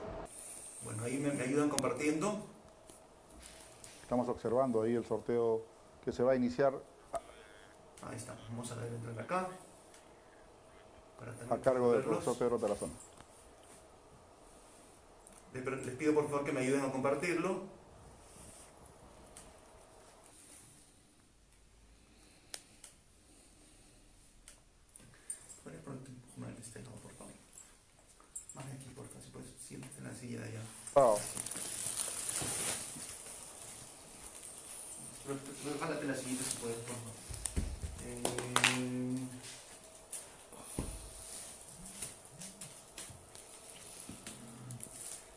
[0.85, 2.39] Bueno, ahí me, ayudan compartiendo.
[4.03, 5.63] Estamos observando ahí el sorteo
[6.05, 6.73] que se va a iniciar.
[8.09, 9.49] Ahí está, vamos a ver entrar acá.
[11.51, 12.93] a cargo del profesor Pedro Tarazona.
[15.53, 17.78] Les pido por favor que me ayuden a compartirlo.
[30.95, 31.17] Oh.
[36.07, 37.13] la siguiente si puedes, por favor.
[38.05, 38.23] Eh...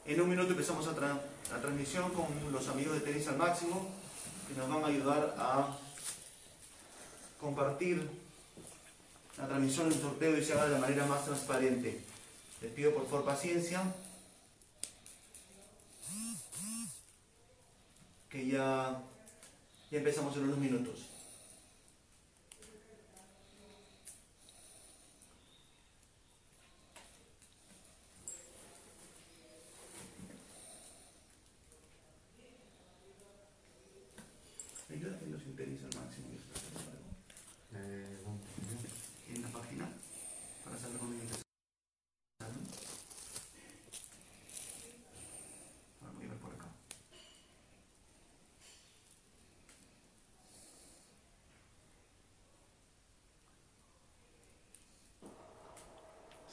[0.08, 3.88] En un minuto empezamos a la transmisión con los amigos de Tenis al Máximo,
[4.48, 5.78] que nos van a ayudar a
[7.40, 8.10] compartir
[9.38, 12.04] la transmisión del sorteo y se haga de la manera más transparente.
[12.62, 13.84] Les pido por favor paciencia.
[18.32, 18.46] que
[19.92, 21.11] ya empezamos en unos minutos.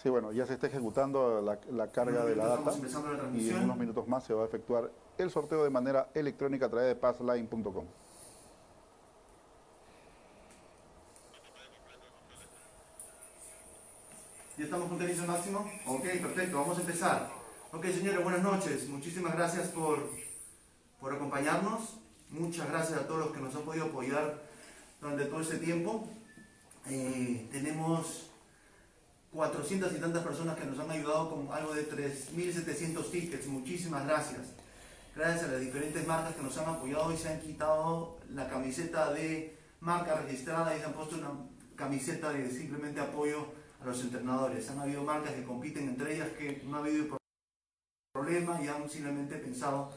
[0.00, 2.72] Sí, bueno, ya se está ejecutando la, carga de la data
[3.34, 6.68] y en unos minutos más se va a efectuar el sorteo de manera electrónica a
[6.68, 7.84] través de passline.com.
[14.56, 15.68] ¿Ya estamos con Tenis máximo?
[15.86, 17.30] Ok, perfecto, vamos a empezar.
[17.72, 18.88] Ok, señores, buenas noches.
[18.88, 20.10] Muchísimas gracias por,
[21.00, 21.98] por acompañarnos.
[22.30, 24.42] Muchas gracias a todos los que nos han podido apoyar
[25.00, 26.08] durante todo este tiempo.
[26.88, 28.27] Eh, tenemos
[29.32, 33.46] 400 y tantas personas que nos han ayudado con algo de 3.700 tickets.
[33.46, 34.40] Muchísimas gracias.
[35.14, 39.12] Gracias a las diferentes marcas que nos han apoyado y se han quitado la camiseta
[39.12, 41.30] de marca registrada y se han puesto una
[41.76, 43.46] camiseta de simplemente apoyo
[43.82, 44.68] a los entrenadores.
[44.70, 47.18] Han habido marcas que compiten entre ellas que no ha habido
[48.12, 49.92] problema y han simplemente pensado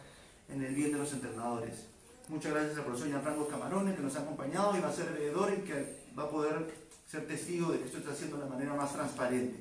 [0.50, 1.88] en el bien de los entrenadores.
[2.28, 5.54] Muchas gracias al profesor Gianfranco Camarones que nos ha acompañado y va a ser veedor
[5.54, 6.74] y que va a poder
[7.12, 9.60] ser testigo de que esto está haciendo de la manera más transparente.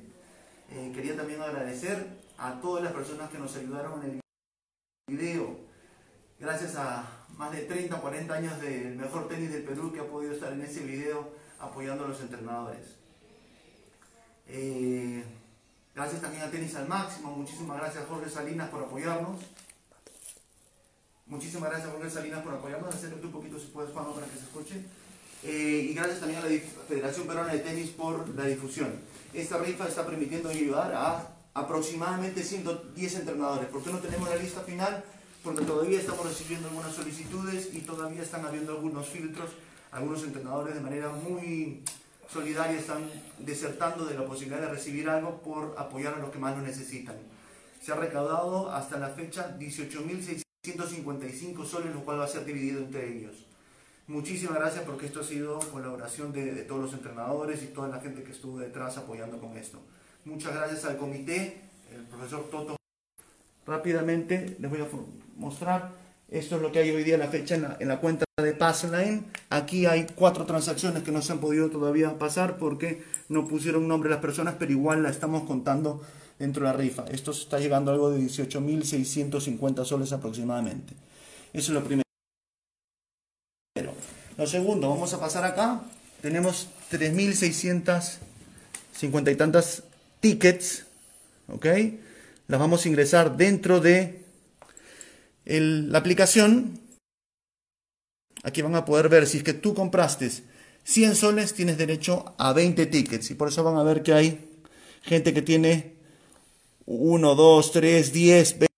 [0.69, 2.07] Eh, quería también agradecer
[2.37, 4.21] a todas las personas que nos ayudaron en
[5.09, 5.59] el video.
[6.39, 10.31] Gracias a más de 30, 40 años del mejor tenis del Perú que ha podido
[10.31, 12.95] estar en ese video apoyando a los entrenadores.
[14.47, 15.21] Eh,
[15.93, 17.35] gracias también a Tenis al Máximo.
[17.35, 19.41] Muchísimas gracias Jorge Salinas por apoyarnos.
[21.25, 22.95] Muchísimas gracias Jorge Salinas por apoyarnos.
[22.95, 24.85] Acércate un poquito si puedes, Juan, para que se escuche.
[25.43, 28.91] Eh, y gracias también a la Federación Peruana de Tenis por la difusión.
[29.33, 33.67] Esta rifa está permitiendo ayudar a aproximadamente 110 entrenadores.
[33.69, 35.03] ¿Por qué no tenemos la lista final?
[35.43, 39.49] Porque todavía estamos recibiendo algunas solicitudes y todavía están habiendo algunos filtros.
[39.91, 41.83] Algunos entrenadores de manera muy
[42.31, 43.09] solidaria están
[43.39, 47.17] desertando de la posibilidad de recibir algo por apoyar a los que más lo necesitan.
[47.81, 53.17] Se ha recaudado hasta la fecha 18.655 soles, lo cual va a ser dividido entre
[53.17, 53.50] ellos.
[54.11, 58.01] Muchísimas gracias porque esto ha sido colaboración de, de, todos los entrenadores y toda la
[58.01, 59.79] gente que estuvo detrás apoyando con esto.
[60.25, 61.61] Muchas gracias al comité,
[61.95, 62.75] el profesor Toto.
[63.65, 64.87] Rápidamente les voy a
[65.37, 65.91] mostrar,
[66.29, 68.25] esto es lo que hay hoy día en la fecha en la, en la cuenta
[68.35, 69.23] de Passline.
[69.49, 74.09] Aquí hay cuatro transacciones que no se han podido todavía pasar porque no pusieron nombre
[74.09, 76.01] a las personas, pero igual la estamos contando
[76.37, 77.05] dentro de la rifa.
[77.05, 80.95] Esto está llegando a algo de 18.650 soles aproximadamente.
[81.53, 82.10] Eso es lo primero.
[84.41, 85.83] Lo segundo, vamos a pasar acá.
[86.19, 89.83] Tenemos 3.650 y tantas
[90.19, 90.87] tickets.
[91.47, 91.67] ¿Ok?
[92.47, 94.25] Las vamos a ingresar dentro de
[95.45, 96.79] el, la aplicación.
[98.41, 100.31] Aquí van a poder ver si es que tú compraste
[100.85, 103.29] 100 soles, tienes derecho a 20 tickets.
[103.29, 104.39] Y por eso van a ver que hay
[105.03, 105.93] gente que tiene
[106.87, 108.70] 1, 2, 3, 10, 20.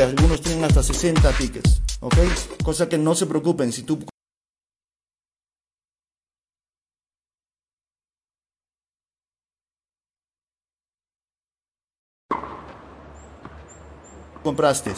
[0.00, 2.16] Algunos tienen hasta 60 tickets, ¿ok?
[2.62, 3.98] Cosa que no se preocupen, si tú
[14.42, 14.92] compraste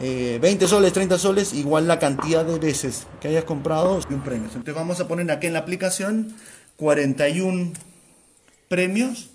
[0.00, 4.22] eh, 20 soles, 30 soles, igual la cantidad de veces que hayas comprado y un
[4.22, 4.46] premio.
[4.46, 6.34] Entonces vamos a poner aquí en la aplicación
[6.76, 7.72] 41
[8.68, 9.30] premios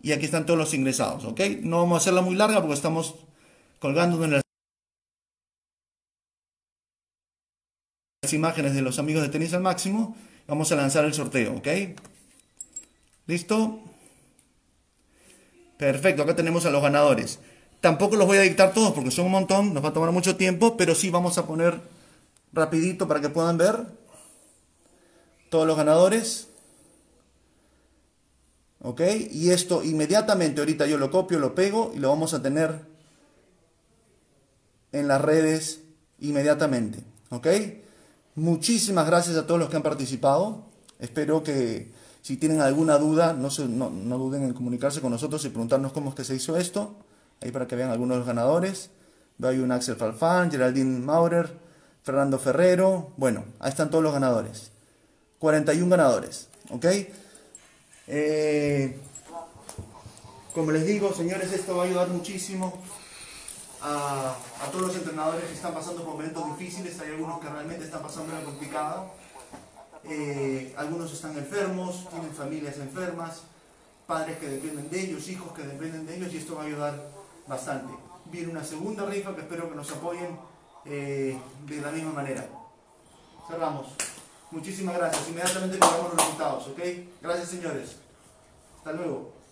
[0.00, 1.40] y aquí están todos los ingresados, ¿ok?
[1.62, 3.23] No vamos a hacerla muy larga porque estamos
[3.84, 4.42] colgando en las
[8.32, 10.16] imágenes de los amigos de tenis al máximo.
[10.48, 11.68] Vamos a lanzar el sorteo, ¿ok?
[13.26, 13.82] ¿Listo?
[15.76, 17.40] Perfecto, acá tenemos a los ganadores.
[17.82, 20.36] Tampoco los voy a dictar todos porque son un montón, nos va a tomar mucho
[20.36, 21.78] tiempo, pero sí vamos a poner
[22.54, 23.84] rapidito para que puedan ver
[25.50, 26.48] todos los ganadores.
[28.80, 29.02] ¿Ok?
[29.30, 32.93] Y esto inmediatamente, ahorita yo lo copio, lo pego y lo vamos a tener
[34.94, 35.80] en las redes
[36.20, 37.00] inmediatamente.
[37.30, 37.48] ¿Ok?
[38.36, 40.66] Muchísimas gracias a todos los que han participado.
[41.00, 41.90] Espero que
[42.22, 46.16] si tienen alguna duda, no, no, duden en comunicarse con nosotros y preguntarnos cómo es
[46.16, 46.94] que se hizo esto.
[47.42, 48.90] Ahí para que vean algunos de los ganadores.
[49.36, 51.52] Veo ahí un Axel Falfán, Geraldine Maurer,
[52.02, 53.12] Fernando Ferrero.
[53.16, 54.70] Bueno, ahí están todos los ganadores.
[55.40, 56.48] 41 ganadores.
[56.70, 56.86] ¿Ok?
[58.06, 58.96] Eh,
[60.54, 62.80] como les digo, señores, esto va a ayudar muchísimo
[63.84, 64.36] a,
[64.72, 66.98] todos los entrenadores que están pasando por momentos difíciles.
[67.00, 69.12] Hay algunos que realmente están pasando una complicada.
[70.04, 73.42] Eh, algunos están enfermos, tienen familias enfermas,
[74.06, 77.10] padres que dependen de ellos, hijos que dependen de ellos y esto va a ayudar
[77.46, 77.92] bastante.
[78.26, 80.38] Viene una segunda rifa que espero que nos apoyen
[80.86, 82.46] eh, de la misma manera.
[83.48, 83.88] Cerramos.
[84.50, 85.28] Muchísimas gracias.
[85.28, 86.80] Inmediatamente le damos los resultados, ¿ok?
[87.20, 87.96] Gracias señores.
[88.78, 89.43] Hasta luego.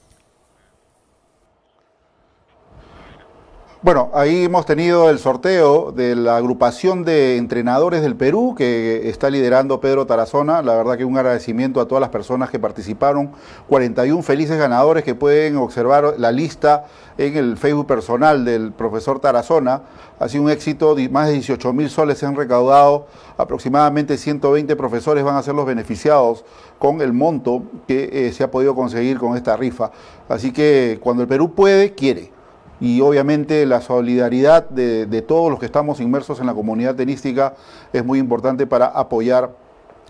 [3.84, 9.28] Bueno, ahí hemos tenido el sorteo de la agrupación de entrenadores del Perú que está
[9.28, 10.62] liderando Pedro Tarazona.
[10.62, 13.32] La verdad que un agradecimiento a todas las personas que participaron.
[13.68, 16.84] 41 felices ganadores que pueden observar la lista
[17.18, 19.82] en el Facebook personal del profesor Tarazona.
[20.20, 25.24] Ha sido un éxito, más de 18 mil soles se han recaudado, aproximadamente 120 profesores
[25.24, 26.44] van a ser los beneficiados
[26.78, 29.90] con el monto que eh, se ha podido conseguir con esta rifa.
[30.28, 32.41] Así que cuando el Perú puede, quiere
[32.82, 37.54] y obviamente la solidaridad de, todos los que estamos inmersos en la comunidad tenística
[37.92, 39.50] es muy importante para apoyar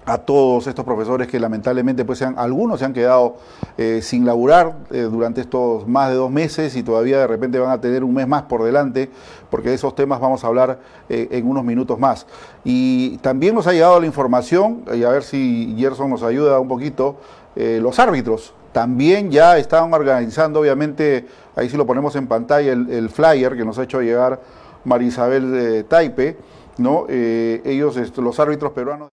[0.07, 3.37] a todos estos profesores que lamentablemente pues algunos se han quedado
[3.77, 7.71] eh, sin laburar eh, durante estos más de dos meses y todavía de repente van
[7.71, 9.11] a tener un mes más por delante
[9.51, 12.27] porque de esos temas vamos a hablar eh, en unos minutos más.
[12.65, 16.69] Y también nos ha llegado la información, y a ver si Gerson nos ayuda un
[16.69, 17.17] poquito,
[17.55, 23.57] los árbitros también ya estaban organizando, obviamente, ahí sí lo ponemos en pantalla, el, flyer
[23.57, 24.41] que nos ha hecho llegar
[24.85, 26.39] Marisabel eh, Taipe,
[26.79, 27.07] ¿no?
[27.09, 29.11] Eh, ellos, los árbitros peruanos.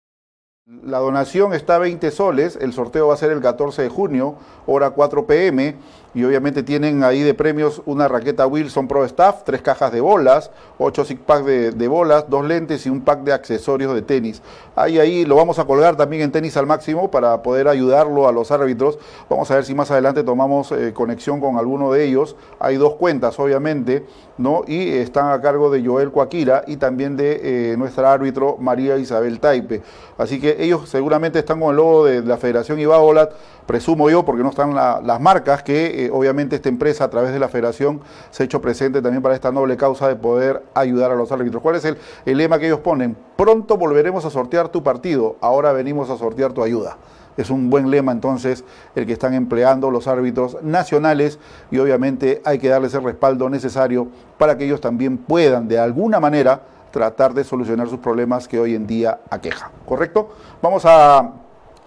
[0.83, 4.35] La donación está a 20 soles, el sorteo va a ser el 14 de junio,
[4.67, 5.75] hora 4 pm,
[6.13, 10.49] y obviamente tienen ahí de premios una raqueta Wilson Pro Staff, tres cajas de bolas,
[10.77, 14.41] ocho six pack de, bolas, dos lentes y un pack de accesorios de tenis.
[14.75, 18.31] Ahí, ahí lo vamos a colgar también en tenis al máximo para poder ayudarlo a
[18.31, 18.97] los árbitros.
[19.29, 22.35] Vamos a ver si más adelante tomamos eh, conexión con alguno de ellos.
[22.59, 24.05] Hay dos cuentas, obviamente,
[24.37, 24.63] ¿no?
[24.65, 29.39] Y están a cargo de Joel Coaquira y también de eh, nuestra árbitro María Isabel
[29.39, 29.81] Taipe.
[30.17, 33.31] Así que ellos seguramente están con el logo de la Federación Ibaolat,
[33.65, 37.39] presumo yo, porque no están las marcas que eh, obviamente esta empresa a través de
[37.39, 38.01] la federación
[38.31, 41.61] se ha hecho presente también para esta noble causa de poder ayudar a los árbitros.
[41.61, 43.17] ¿Cuál es el, el lema que ellos ponen?
[43.35, 46.97] Pronto volveremos a sortear tu partido, ahora venimos a sortear tu ayuda.
[47.37, 48.65] Es un buen lema entonces
[48.95, 51.39] el que están empleando los árbitros nacionales
[51.71, 56.19] y obviamente hay que darles el respaldo necesario para que ellos también puedan de alguna
[56.19, 59.71] manera tratar de solucionar sus problemas que hoy en día aquejan.
[59.85, 60.29] ¿Correcto?
[60.61, 61.31] Vamos a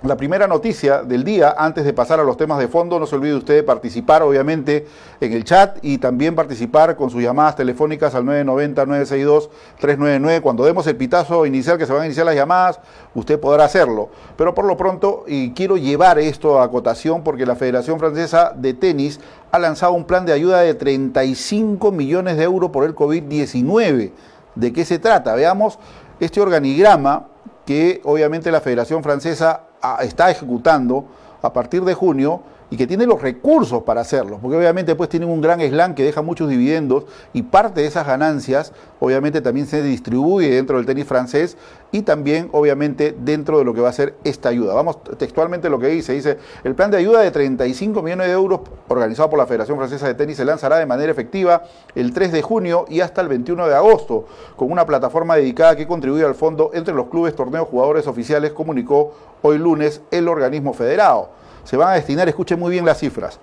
[0.02, 3.14] la primera noticia del día, antes de pasar a los temas de fondo, no se
[3.14, 4.88] olvide usted de participar obviamente
[5.20, 10.40] en el chat y también participar con sus llamadas telefónicas al 990-962-399.
[10.40, 12.80] Cuando demos el pitazo inicial que se van a iniciar las llamadas,
[13.14, 14.08] usted podrá hacerlo.
[14.36, 18.74] Pero por lo pronto, y quiero llevar esto a acotación porque la Federación Francesa de
[18.74, 19.20] Tenis
[19.52, 24.10] ha lanzado un plan de ayuda de 35 millones de euros por el COVID-19.
[24.56, 25.36] ¿De qué se trata?
[25.36, 25.78] Veamos
[26.18, 27.28] este organigrama
[27.64, 29.66] que obviamente la Federación Francesa
[30.00, 31.06] está ejecutando
[31.42, 32.40] a partir de junio
[32.72, 36.04] y que tiene los recursos para hacerlo, porque obviamente pues tienen un gran slam que
[36.04, 41.04] deja muchos dividendos y parte de esas ganancias obviamente también se distribuye dentro del tenis
[41.04, 41.58] francés
[41.90, 44.72] y también obviamente dentro de lo que va a ser esta ayuda.
[44.72, 48.60] Vamos textualmente lo que dice, dice, el plan de ayuda de 35 millones de euros
[48.88, 51.64] organizado por la Federación Francesa de Tenis se lanzará de manera efectiva
[51.94, 54.24] el 3 de junio y hasta el 21 de agosto,
[54.56, 59.12] con una plataforma dedicada que contribuye al fondo entre los clubes, torneos, jugadores oficiales, comunicó
[59.42, 63.38] hoy lunes el organismo federado se van a destinar, escuchen muy bien las cifras,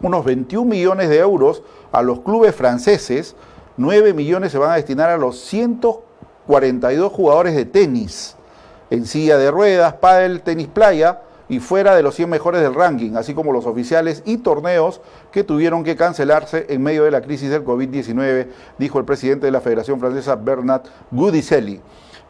[0.00, 3.36] unos 21 millones de euros a los clubes franceses,
[3.76, 8.36] 9 millones se van a destinar a los 142 jugadores de tenis,
[8.90, 13.16] en silla de ruedas, pádel, tenis playa y fuera de los 100 mejores del ranking,
[13.16, 17.50] así como los oficiales y torneos que tuvieron que cancelarse en medio de la crisis
[17.50, 21.80] del COVID-19, dijo el presidente de la Federación Francesa Bernard Gudicelli.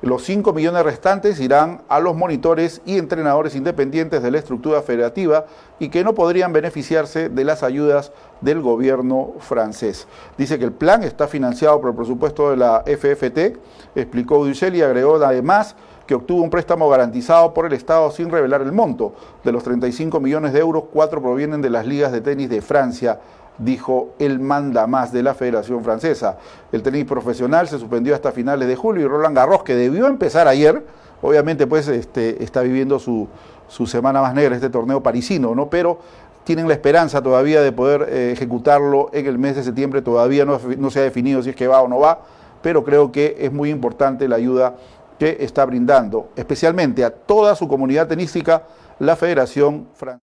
[0.04, 5.46] Los 5 millones restantes irán a los monitores y entrenadores independientes de la estructura federativa
[5.78, 10.06] y que no podrían beneficiarse de las ayudas del gobierno francés.
[10.36, 13.58] Dice que el plan está financiado por el presupuesto de la FFT,
[13.94, 15.74] explicó Dussel y agregó además
[16.06, 19.14] que obtuvo un préstamo garantizado por el Estado sin revelar el monto.
[19.42, 23.20] De los 35 millones de euros, cuatro provienen de las ligas de tenis de Francia,
[23.58, 26.38] dijo el manda más de la Federación Francesa.
[26.72, 30.48] El tenis profesional se suspendió hasta finales de julio y Roland Garros, que debió empezar
[30.48, 30.84] ayer,
[31.22, 33.28] obviamente pues este, está viviendo su,
[33.86, 35.70] semana más negra, este torneo parisino, ¿no?
[35.70, 35.98] Pero
[36.44, 40.60] tienen la esperanza todavía de poder eh, ejecutarlo en el mes de septiembre, todavía no,
[40.78, 42.20] no se ha definido si es que va o no va,
[42.60, 44.74] pero creo que es muy importante la ayuda
[45.18, 48.64] que está brindando, especialmente a toda su comunidad tenística,
[48.98, 50.33] la Federación Francesa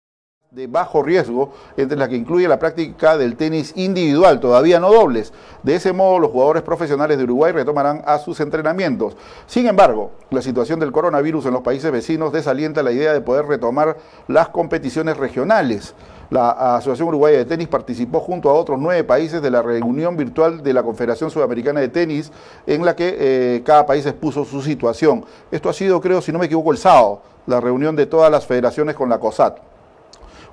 [0.51, 5.31] de bajo riesgo, entre la que incluye la práctica del tenis individual, todavía no dobles.
[5.61, 9.15] De ese modo, los jugadores profesionales de Uruguay retomarán a sus entrenamientos.
[9.45, 13.45] Sin embargo, la situación del coronavirus en los países vecinos desalienta la idea de poder
[13.45, 15.93] retomar las competiciones regionales.
[16.31, 20.63] La Asociación Uruguaya de Tenis participó junto a otros nueve países de la reunión virtual
[20.63, 22.31] de la Confederación Sudamericana de Tenis,
[22.65, 25.23] en la que eh, cada país expuso su situación.
[25.51, 28.47] Esto ha sido, creo, si no me equivoco, el sábado, la reunión de todas las
[28.47, 29.59] federaciones con la COSAT.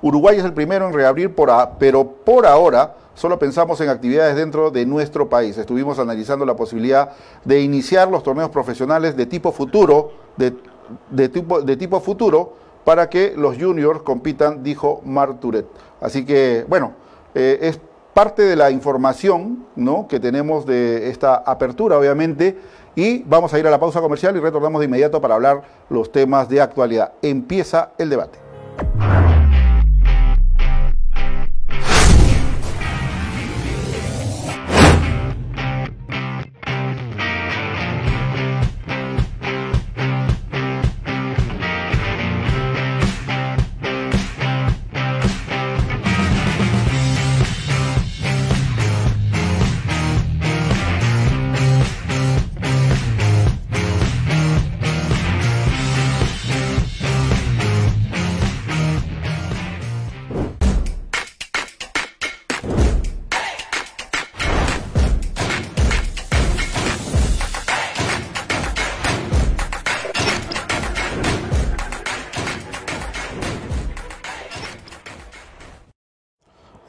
[0.01, 1.49] Uruguay es el primero en reabrir, por
[1.79, 5.57] pero por ahora solo pensamos en actividades dentro de nuestro país.
[5.57, 7.11] Estuvimos analizando la posibilidad
[7.43, 13.33] de iniciar los torneos profesionales de tipo futuro, de, tipo, de tipo futuro, para que
[13.35, 15.65] los juniors compitan, dijo Marturet.
[15.99, 16.93] Así que, bueno,
[17.33, 17.79] eh, es
[18.13, 19.65] parte de la información
[20.07, 22.57] que tenemos de esta apertura, obviamente,
[22.95, 26.11] y vamos a ir a la pausa comercial y retornamos de inmediato para hablar los
[26.11, 27.13] temas de actualidad.
[27.21, 28.39] Empieza el debate.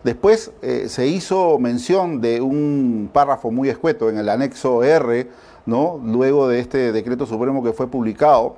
[0.04, 5.30] Después eh, se hizo mención de un párrafo muy escueto en el anexo R,
[5.66, 6.02] ¿no?
[6.04, 8.56] luego de este decreto supremo que fue publicado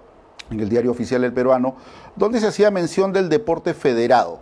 [0.50, 1.76] en el diario oficial del peruano,
[2.16, 4.40] donde se hacía mención del deporte federado.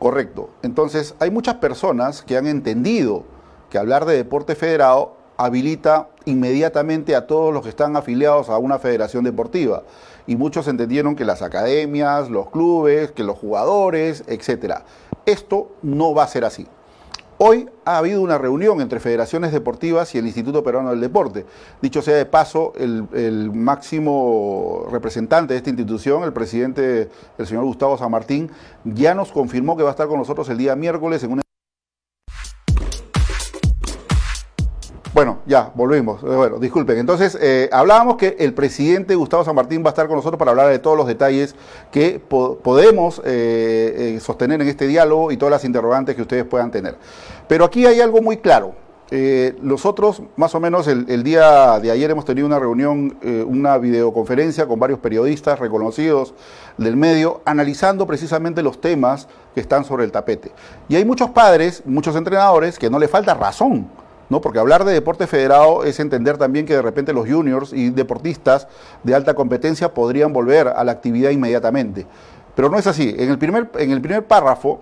[0.00, 0.50] Correcto.
[0.62, 3.22] Entonces, hay muchas personas que han entendido
[3.70, 8.78] que hablar de deporte federado habilita inmediatamente a todos los que están afiliados a una
[8.78, 9.82] federación deportiva.
[10.26, 14.82] Y muchos entendieron que las academias, los clubes, que los jugadores, etc.
[15.26, 16.66] Esto no va a ser así.
[17.38, 21.44] Hoy ha habido una reunión entre federaciones deportivas y el Instituto Peruano del Deporte.
[21.80, 27.08] Dicho sea de paso, el, el, máximo representante de esta institución, el presidente,
[27.38, 28.48] el señor Gustavo San Martín,
[28.84, 31.41] ya nos confirmó que va a estar con nosotros el día miércoles en una
[35.14, 36.22] Bueno, ya, volvimos.
[36.22, 36.96] Eh, bueno, disculpen.
[36.96, 40.52] Entonces, eh, hablábamos que el presidente Gustavo San Martín va a estar con nosotros para
[40.52, 41.54] hablar de todos los detalles
[41.90, 46.96] que podemos eh, sostener en este diálogo y todas las interrogantes que ustedes puedan tener.
[47.46, 48.74] Pero aquí hay algo muy claro.
[49.60, 54.80] nosotros, más o menos el, día de ayer, hemos tenido una reunión, una videoconferencia con
[54.80, 56.32] varios periodistas reconocidos
[56.78, 60.52] del medio, analizando precisamente los temas que están sobre el tapete.
[60.88, 63.86] Y hay muchos padres, muchos entrenadores, que no le falta razón
[64.32, 64.40] ¿no?
[64.40, 68.66] Porque hablar de deporte federado es entender también que de repente los juniors y deportistas
[69.04, 72.06] de alta competencia podrían volver a la actividad inmediatamente.
[72.56, 73.14] Pero no es así.
[73.18, 74.80] En el primer, en el primer párrafo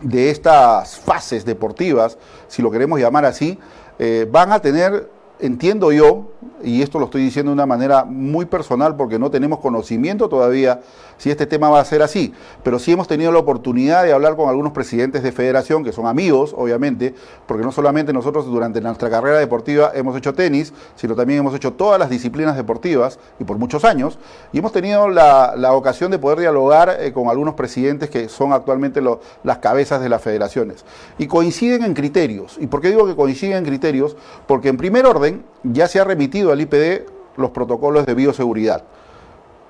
[0.00, 2.18] de estas fases deportivas,
[2.48, 3.58] si lo queremos llamar así,
[4.00, 5.08] eh, van a tener,
[5.40, 6.26] entiendo yo,
[6.62, 10.80] y esto lo estoy diciendo de una manera muy personal porque no tenemos conocimiento todavía
[11.20, 14.36] si este tema va a ser así, pero sí hemos tenido la oportunidad de hablar
[14.36, 17.14] con algunos presidentes de federación que son amigos, obviamente,
[17.46, 21.74] porque no solamente nosotros durante nuestra carrera deportiva hemos hecho tenis, sino también hemos hecho
[21.74, 24.18] todas las disciplinas deportivas y por muchos años,
[24.50, 29.02] y hemos tenido la, ocasión de poder dialogar eh, con algunos presidentes que son actualmente
[29.44, 30.86] las cabezas de las federaciones.
[31.18, 32.56] Y coinciden en criterios.
[32.58, 34.16] ¿Y por qué digo que coinciden en criterios?
[34.46, 35.29] Porque en primer orden
[35.62, 38.84] ya se ha remitido al IPD los protocolos de bioseguridad.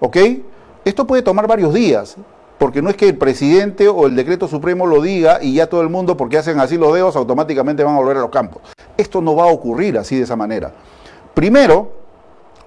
[0.00, 0.16] ¿Ok?
[0.84, 2.16] Esto puede tomar varios días,
[2.58, 5.82] porque no es que el presidente o el decreto supremo lo diga y ya todo
[5.82, 8.62] el mundo, porque hacen así los dedos, automáticamente van a volver a los campos.
[8.96, 10.72] Esto no va a ocurrir así de esa manera.
[11.34, 11.92] Primero,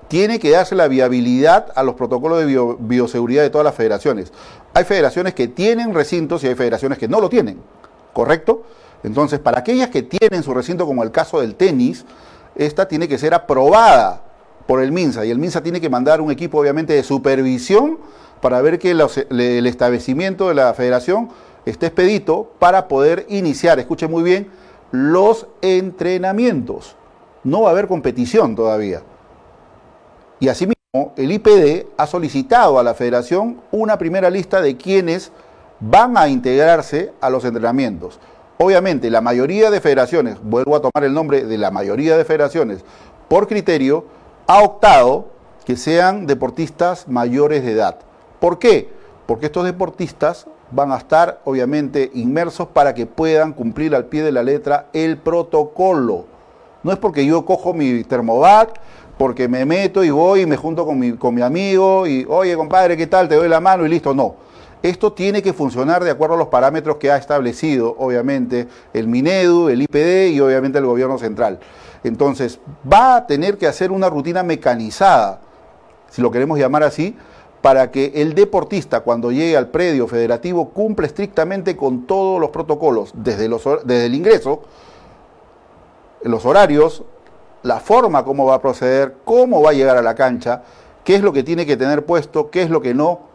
[0.08, 4.32] tiene que darse la viabilidad a los protocolos de bioseguridad de todas las federaciones.
[4.74, 7.60] Hay federaciones que tienen recintos y hay federaciones que no lo tienen,
[8.14, 8.64] ¿correcto?
[9.04, 12.06] Entonces, para aquellas que tienen su recinto, como el caso del tenis,
[12.56, 14.22] esta tiene que ser aprobada
[14.68, 18.00] por el MINSA y el MINSA tiene que mandar un equipo obviamente de supervisión
[18.42, 21.30] para ver que el establecimiento de la federación
[21.66, 24.50] esté expedito para poder iniciar, escuche muy bien,
[24.92, 26.96] los entrenamientos.
[27.44, 29.02] No va a haber competición todavía.
[30.40, 35.32] Y asimismo, el IPD ha solicitado a la federación una primera lista de quienes
[35.80, 38.20] van a integrarse a los entrenamientos.
[38.64, 42.86] Obviamente, la mayoría de federaciones, vuelvo a tomar el nombre de la mayoría de federaciones,
[43.28, 44.06] por criterio,
[44.48, 45.26] ha optado
[45.66, 48.00] que sean deportistas mayores de edad.
[48.40, 48.90] ¿Por qué?
[49.26, 54.32] Porque estos deportistas van a estar obviamente inmersos para que puedan cumplir al pie de
[54.32, 56.24] la letra el protocolo.
[56.84, 58.80] No es porque yo cojo mi termovac,
[59.18, 62.56] porque me meto y voy y me junto con mi, con mi amigo y, oye
[62.56, 63.28] compadre, ¿qué tal?
[63.28, 64.14] Te doy la mano y listo.
[64.14, 64.36] No.
[64.84, 69.70] Esto tiene que funcionar de acuerdo a los parámetros que ha establecido, obviamente, el Minedu,
[69.70, 71.60] el IPD y obviamente el gobierno central.
[72.04, 72.60] Entonces,
[72.92, 75.40] va a tener que hacer una rutina mecanizada,
[76.10, 77.16] si lo queremos llamar así,
[77.62, 83.14] para que el deportista cuando llegue al predio federativo cumpla estrictamente con todos los protocolos,
[83.16, 83.46] desde,
[84.06, 84.64] el ingreso,
[86.24, 87.04] los horarios,
[87.62, 90.64] la forma como va a proceder, cómo va a llegar a la cancha,
[91.06, 93.32] qué es lo que tiene que tener puesto, qué es lo que no,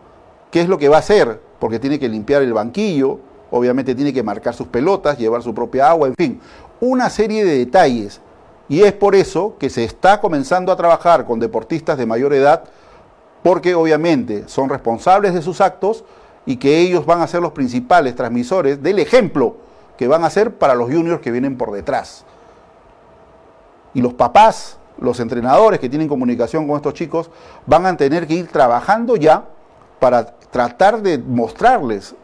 [0.51, 3.19] qué es lo que va a hacer, porque tiene que limpiar el banquillo,
[3.51, 6.41] obviamente tiene que marcar sus pelotas, llevar su propia agua, en fin,
[6.81, 8.21] una serie de detalles.
[8.69, 12.65] Y es por eso que se está comenzando a trabajar con deportistas de mayor edad,
[13.43, 16.05] porque obviamente son responsables de sus actos
[16.45, 19.57] y que ellos van a ser los principales transmisores del ejemplo
[19.97, 22.25] que van a ser para los juniors que vienen por detrás.
[23.95, 27.31] Y los papás, los entrenadores que tienen comunicación con estos chicos,
[27.67, 29.47] van a tener que ir trabajando ya
[29.99, 32.15] para tratar de mostrarles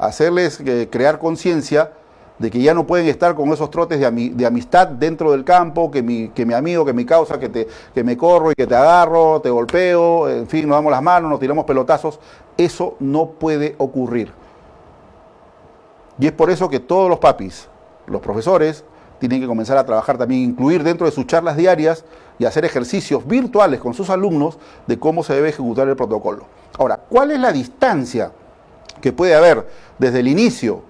[0.00, 1.92] hacerles eh, crear conciencia
[2.38, 6.02] de que ya no pueden estar con esos trotes de, amistad dentro del campo, que
[6.02, 8.74] mi, que mi amigo, que mi causa, que, te, que me corro y que te
[8.74, 12.18] agarro, te golpeo, en fin, nos damos las manos, nos tiramos pelotazos.
[12.56, 14.32] Eso no puede ocurrir.
[16.18, 17.68] Y es por eso que todos los papis,
[18.06, 18.84] los profesores,
[19.18, 22.06] tienen que comenzar a trabajar también, incluir dentro de sus charlas diarias
[22.38, 26.46] y hacer ejercicios virtuales con sus alumnos de cómo se debe ejecutar el protocolo.
[26.78, 28.32] Ahora, ¿cuál es la distancia
[29.00, 29.66] que puede haber
[29.98, 30.82] desde el inicio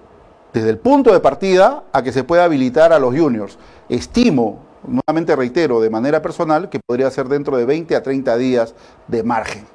[0.53, 3.57] desde el punto de partida a que se pueda habilitar a los juniors.
[3.89, 8.75] Estimo, nuevamente reitero, de manera personal, que podría ser dentro de 20 a 30 días
[9.07, 9.65] de margen.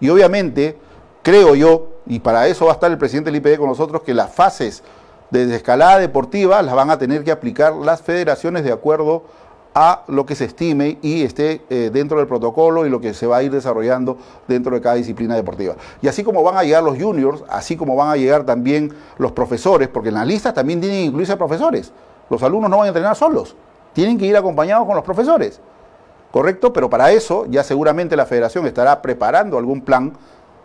[0.00, 0.78] Y obviamente,
[1.22, 4.14] creo yo, y para eso va a estar el presidente del IPD con nosotros, que
[4.14, 4.82] las fases
[5.30, 9.22] de desescalada deportiva las van a tener que aplicar las federaciones de acuerdo
[9.74, 13.26] a lo que se estime y esté eh, dentro del protocolo y lo que se
[13.26, 15.76] va a ir desarrollando dentro de cada disciplina deportiva.
[16.02, 19.32] Y así como van a llegar los juniors, así como van a llegar también los
[19.32, 21.92] profesores, porque en las listas también tienen que incluirse profesores.
[22.28, 23.54] Los alumnos no van a entrenar solos,
[23.92, 25.60] tienen que ir acompañados con los profesores.
[26.30, 26.72] ¿Correcto?
[26.72, 30.12] Pero para eso ya seguramente la federación estará preparando algún plan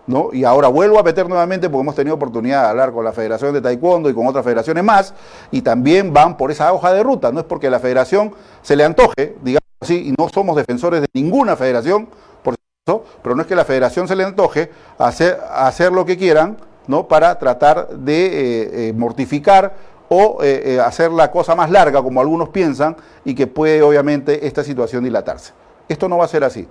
[0.08, 0.30] ¿no?
[0.32, 3.54] Y ahora vuelvo a meter nuevamente porque hemos tenido oportunidad de hablar con la Federación
[3.54, 5.14] de Taekwondo y con otras federaciones más,
[5.52, 7.32] y también van por esa hoja de ruta.
[7.32, 11.08] No es porque la federación se le antoje, digamos así, y no somos defensores de
[11.14, 12.08] ninguna federación,
[12.44, 16.18] por eso, pero no es que la federación se le antoje hacer, hacer lo que
[16.18, 17.08] quieran, ¿no?
[17.08, 19.74] Para tratar de eh, eh, mortificar
[20.08, 24.64] o eh, hacer la cosa más larga, como algunos piensan, y que puede obviamente esta
[24.64, 25.54] situación dilatarse.
[25.90, 26.68] Esto no va a ser así.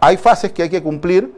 [0.00, 1.32] Hay fases que hay que cumplir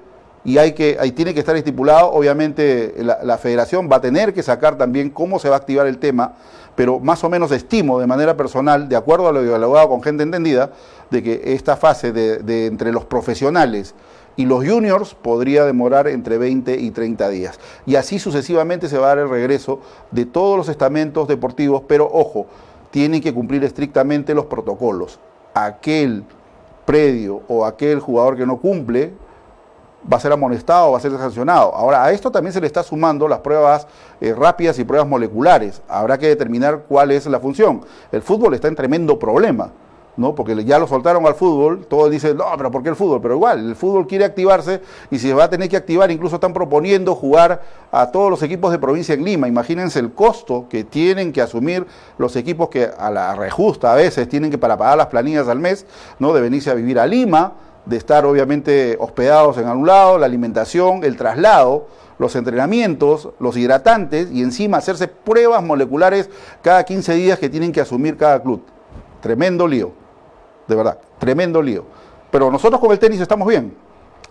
[0.44, 4.42] y hay que, ahí tiene que estar estipulado, obviamente la, federación va a tener que
[4.42, 6.34] sacar también cómo se va a activar el tema,
[6.74, 10.22] pero más o menos estimo de manera personal, de acuerdo a lo dialogado con gente
[10.22, 10.70] entendida,
[11.10, 13.94] de que esta fase de, entre los profesionales
[14.36, 17.60] y los juniors podría demorar entre 20 y 30 días.
[17.84, 22.08] Y así sucesivamente se va a dar el regreso de todos los estamentos deportivos, pero
[22.10, 22.46] ojo,
[22.90, 25.18] tienen que cumplir estrictamente los protocolos.
[25.52, 26.24] Aquel
[26.86, 29.12] predio o aquel jugador que no cumple
[30.10, 31.74] va a ser amonestado, va a ser sancionado.
[31.74, 33.86] Ahora, a esto también se le está sumando las pruebas
[34.20, 35.82] eh, rápidas y pruebas moleculares.
[35.88, 37.82] Habrá que determinar cuál es la función.
[38.12, 39.70] El fútbol está en tremendo problema.
[40.16, 40.34] ¿no?
[40.34, 43.22] Porque ya lo soltaron al fútbol, todos dicen, no, pero ¿por qué el fútbol?
[43.22, 46.34] Pero igual, el fútbol quiere activarse y si se va a tener que activar, incluso
[46.34, 49.48] están proponiendo jugar a todos los equipos de provincia en Lima.
[49.48, 51.86] Imagínense el costo que tienen que asumir
[52.18, 55.58] los equipos que a la rejusta a veces tienen que para pagar las planillas al
[55.58, 55.86] mes,
[56.18, 56.34] ¿no?
[56.34, 57.54] De venirse a vivir a Lima
[57.86, 61.86] de estar obviamente hospedados en algún lado, la alimentación, el traslado,
[62.18, 66.28] los entrenamientos, los hidratantes y encima hacerse pruebas moleculares
[66.62, 68.62] cada 15 días que tienen que asumir cada club.
[69.20, 69.92] Tremendo lío,
[70.68, 71.84] de verdad, tremendo lío.
[72.30, 73.74] Pero nosotros con el tenis estamos bien.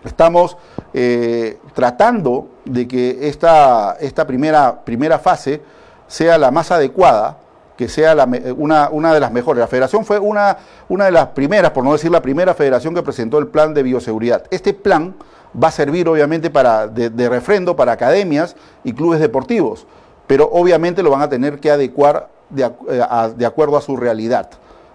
[0.04, 0.56] Estamos
[0.94, 5.62] eh, tratando de que esta, esta primera, primera fase
[6.08, 7.38] sea la más adecuada
[7.80, 8.14] que sea
[8.58, 9.62] una, una, de las mejores.
[9.62, 10.58] La federación fue una,
[10.90, 13.84] una de las primeras, por no decir la primera federación que presentó el plan de
[13.84, 14.44] bioseguridad.
[14.52, 15.16] Este plan
[15.56, 19.88] va a servir obviamente para, de, refrendo para academias y clubes deportivos,
[20.28, 24.50] pero obviamente lo van a tener que adecuar de, eh, de acuerdo a su realidad.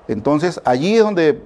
[0.07, 1.43] Entonces allí es donde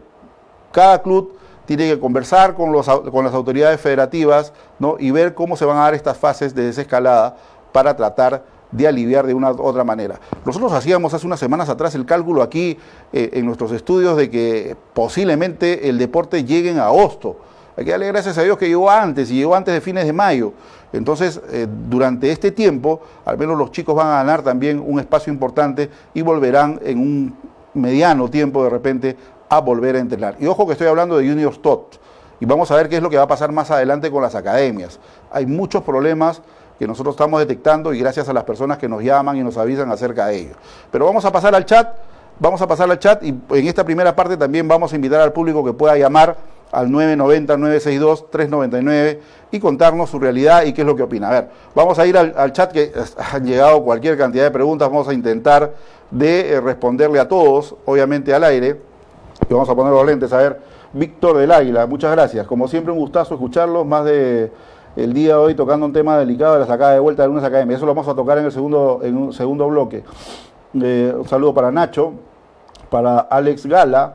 [0.73, 4.97] cada club tiene que conversar con, los, con las autoridades federativas ¿no?
[4.99, 7.37] y ver cómo se van a dar estas fases de desescalada
[7.71, 10.21] para tratar de aliviar de una u otra manera.
[10.45, 12.79] Nosotros hacíamos hace unas semanas atrás el cálculo aquí
[13.13, 17.37] eh, en nuestros estudios de que posiblemente el deporte llegue en agosto.
[17.77, 20.13] Hay que darle gracias a Dios que llegó antes y llegó antes de fines de
[20.13, 20.53] mayo.
[20.93, 25.33] Entonces, eh, durante este tiempo, al menos los chicos van a ganar también un espacio
[25.33, 27.37] importante y volverán en un
[27.75, 29.17] mediano tiempo de repente
[29.49, 30.37] a volver a entrenar.
[30.41, 32.01] Y ojo que estoy hablando de Junior TOT.
[32.41, 34.35] Y vamos a ver qué es lo que va a pasar más adelante con las
[34.35, 34.99] academias.
[35.31, 36.43] Hay muchos problemas
[36.79, 39.91] que nosotros estamos detectando y gracias a las personas que nos llaman y nos avisan
[39.91, 40.55] acerca de ello.
[40.91, 41.89] Pero vamos a pasar al chat,
[42.39, 45.33] vamos a pasar al chat y en esta primera parte también vamos a invitar al
[45.33, 46.37] público que pueda llamar
[46.71, 49.19] al 990-962-399
[49.51, 51.29] y contarnos su realidad y qué es lo que opina.
[51.29, 52.93] A ver, vamos a ir al, chat que
[53.33, 55.75] han llegado cualquier cantidad de preguntas, vamos a intentar
[56.11, 58.81] de eh, responderle a todos, obviamente al aire.
[59.49, 60.59] Y vamos a poner los lentes, a ver,
[60.93, 62.47] Víctor del Águila, muchas gracias.
[62.47, 64.51] Como siempre un gustazo escucharlos, más de
[64.97, 67.45] el día de hoy tocando un tema delicado de la sacada de vuelta de algunas
[67.45, 67.79] academias.
[67.79, 70.05] Eso lo vamos a tocar en el segundo, en un segundo bloque.
[70.81, 72.13] Eh, un saludo para Nacho,
[72.91, 74.15] para Alex Gala,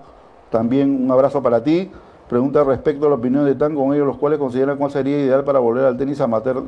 [0.50, 1.92] también un abrazo para ti.
[2.30, 5.44] Pregunta respecto a la opinión de Tan con ellos, los cuales consideran cuál sería ideal
[5.44, 6.64] para volver al tenis amateur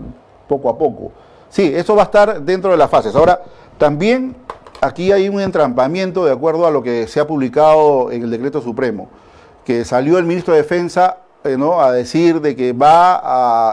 [0.48, 1.12] poco a poco.
[1.50, 3.16] Sí, eso va a estar dentro de las fases.
[3.16, 3.42] Ahora,
[3.78, 4.36] también
[4.82, 8.62] aquí hay un entrampamiento de acuerdo a lo que se ha publicado en el decreto
[8.62, 9.10] supremo,
[9.64, 13.22] que salió el ministro de Defensa a decir de que va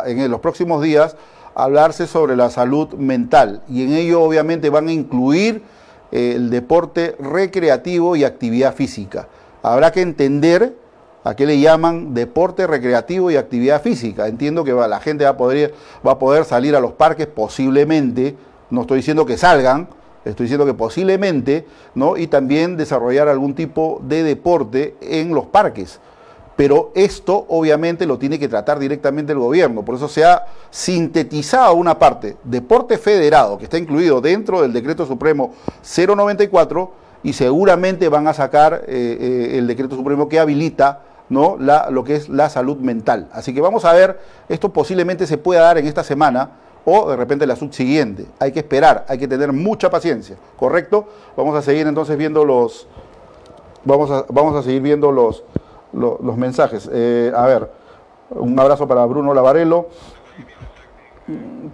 [0.01, 1.17] a, en los próximos días
[1.55, 5.63] hablarse sobre la salud mental y en ello obviamente van a incluir
[6.11, 9.29] eh, el deporte recreativo y actividad física.
[9.63, 10.77] Habrá que entender
[11.25, 14.27] a qué le llaman deporte recreativo y actividad física.
[14.27, 15.73] Entiendo que la gente va a, poder,
[16.07, 18.37] va a poder salir a los parques posiblemente,
[18.71, 19.89] no estoy diciendo que salgan,
[20.25, 22.17] estoy diciendo que posiblemente, ¿no?
[22.17, 26.01] Y también desarrollar algún tipo de deporte en los parques
[26.57, 29.85] pero esto obviamente lo tiene que tratar directamente el gobierno.
[29.85, 35.07] Por eso se ha sintetizado una parte, deporte federado, que está incluido dentro del decreto
[35.07, 41.57] supremo 094 y seguramente van a sacar eh, eh, el decreto supremo que habilita ¿no?
[41.59, 43.29] La, lo que es la salud mental.
[43.33, 46.51] Así que vamos a ver, esto posiblemente se pueda dar en esta semana
[46.85, 48.27] o de repente la subsiguiente.
[48.38, 51.09] Hay que esperar, hay que tener mucha paciencia, ¿correcto?
[51.37, 52.87] Vamos a seguir entonces viendo los,
[53.85, 55.43] vamos a, vamos a seguir viendo los,
[55.93, 56.89] los mensajes.
[56.93, 57.71] Eh, a ver,
[58.31, 59.87] un abrazo para Bruno Lavarello.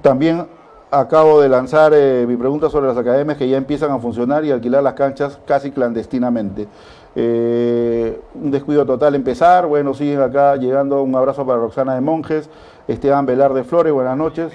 [0.02, 0.46] También
[0.90, 4.50] acabo de lanzar eh, mi pregunta sobre las academias que ya empiezan a funcionar y
[4.50, 6.68] alquilar las canchas casi clandestinamente.
[7.14, 9.66] Eh, un descuido total empezar.
[9.66, 11.02] Bueno, siguen acá llegando.
[11.02, 12.48] Un abrazo para Roxana de Monjes,
[12.86, 14.52] Esteban Velar de Flores, buenas noches.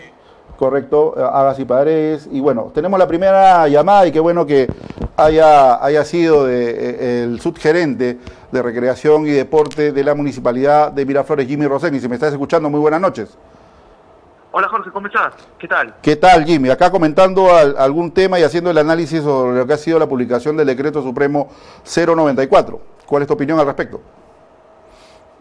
[0.57, 2.29] Correcto, Hagas y Paredes.
[2.31, 4.67] Y bueno, tenemos la primera llamada y qué bueno que
[5.17, 8.19] haya, haya sido de, el subgerente
[8.51, 11.99] de Recreación y Deporte de la Municipalidad de Miraflores, Jimmy Roseni.
[11.99, 13.37] Si me estás escuchando, muy buenas noches.
[14.55, 15.33] Hola Jorge, ¿cómo estás?
[15.57, 15.95] ¿Qué tal?
[15.99, 16.69] ¿Qué tal Jimmy?
[16.69, 20.55] Acá comentando algún tema y haciendo el análisis sobre lo que ha sido la publicación
[20.55, 21.49] del Decreto Supremo
[21.83, 22.79] 094.
[23.07, 23.99] ¿Cuál es tu opinión al respecto?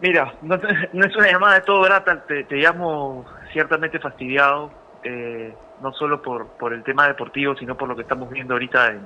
[0.03, 0.55] Mira, no,
[1.05, 4.71] es una llamada de todo grata, te, llamo ciertamente fastidiado,
[5.03, 8.87] eh, no solo por, por el tema deportivo, sino por lo que estamos viendo ahorita
[8.87, 9.01] en,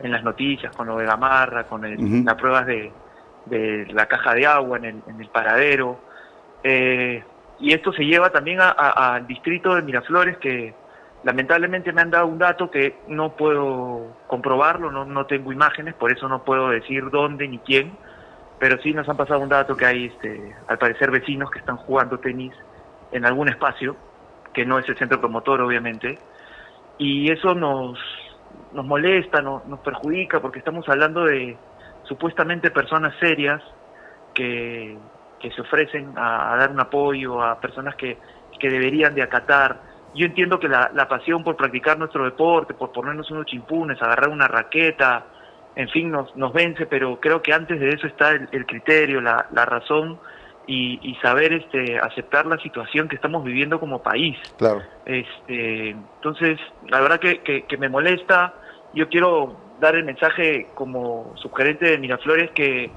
[0.00, 1.82] en las noticias, con lo de Gamarra, con
[2.24, 2.92] las pruebas de,
[3.46, 6.00] de la caja de agua en el, en el paradero.
[6.62, 7.22] Eh,
[7.60, 10.74] y esto se lleva también al distrito de Miraflores, que
[11.24, 16.12] lamentablemente me han dado un dato que no puedo comprobarlo, no, no tengo imágenes, por
[16.12, 17.96] eso no puedo decir dónde ni quién,
[18.60, 21.76] pero sí nos han pasado un dato que hay, este, al parecer, vecinos que están
[21.76, 22.52] jugando tenis
[23.10, 23.96] en algún espacio,
[24.52, 26.18] que no es el centro promotor, obviamente,
[26.98, 27.98] y eso nos,
[28.72, 31.56] nos molesta, nos perjudica, porque estamos hablando de
[32.04, 33.62] supuestamente personas serias
[34.34, 34.96] que,
[35.38, 38.18] que se ofrecen a, dar un apoyo a personas que,
[38.58, 39.80] que deberían de acatar.
[40.14, 44.30] Yo entiendo que la, la, pasión por practicar nuestro deporte, por ponernos unos chimpunes, agarrar
[44.30, 45.26] una raqueta,
[45.76, 49.46] en fin, nos, nos vence, pero creo que antes de eso está el, criterio, la,
[49.52, 50.18] la razón
[50.68, 54.36] y, y, saber este, aceptar la situación que estamos viviendo como país.
[54.58, 54.82] Claro.
[55.06, 58.54] Este, entonces, la verdad que, que, que me molesta.
[58.92, 62.90] Yo quiero dar el mensaje como subgerente de Miraflores que,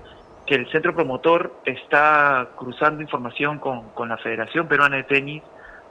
[0.46, 5.42] que el centro promotor está cruzando información con, con la Federación Peruana de Tenis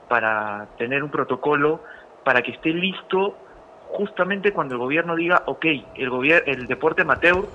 [0.07, 1.81] para tener un protocolo
[2.23, 3.35] para que esté listo
[3.87, 5.65] justamente cuando el gobierno diga, ok,
[5.95, 7.45] el, gobierno, el deporte amateur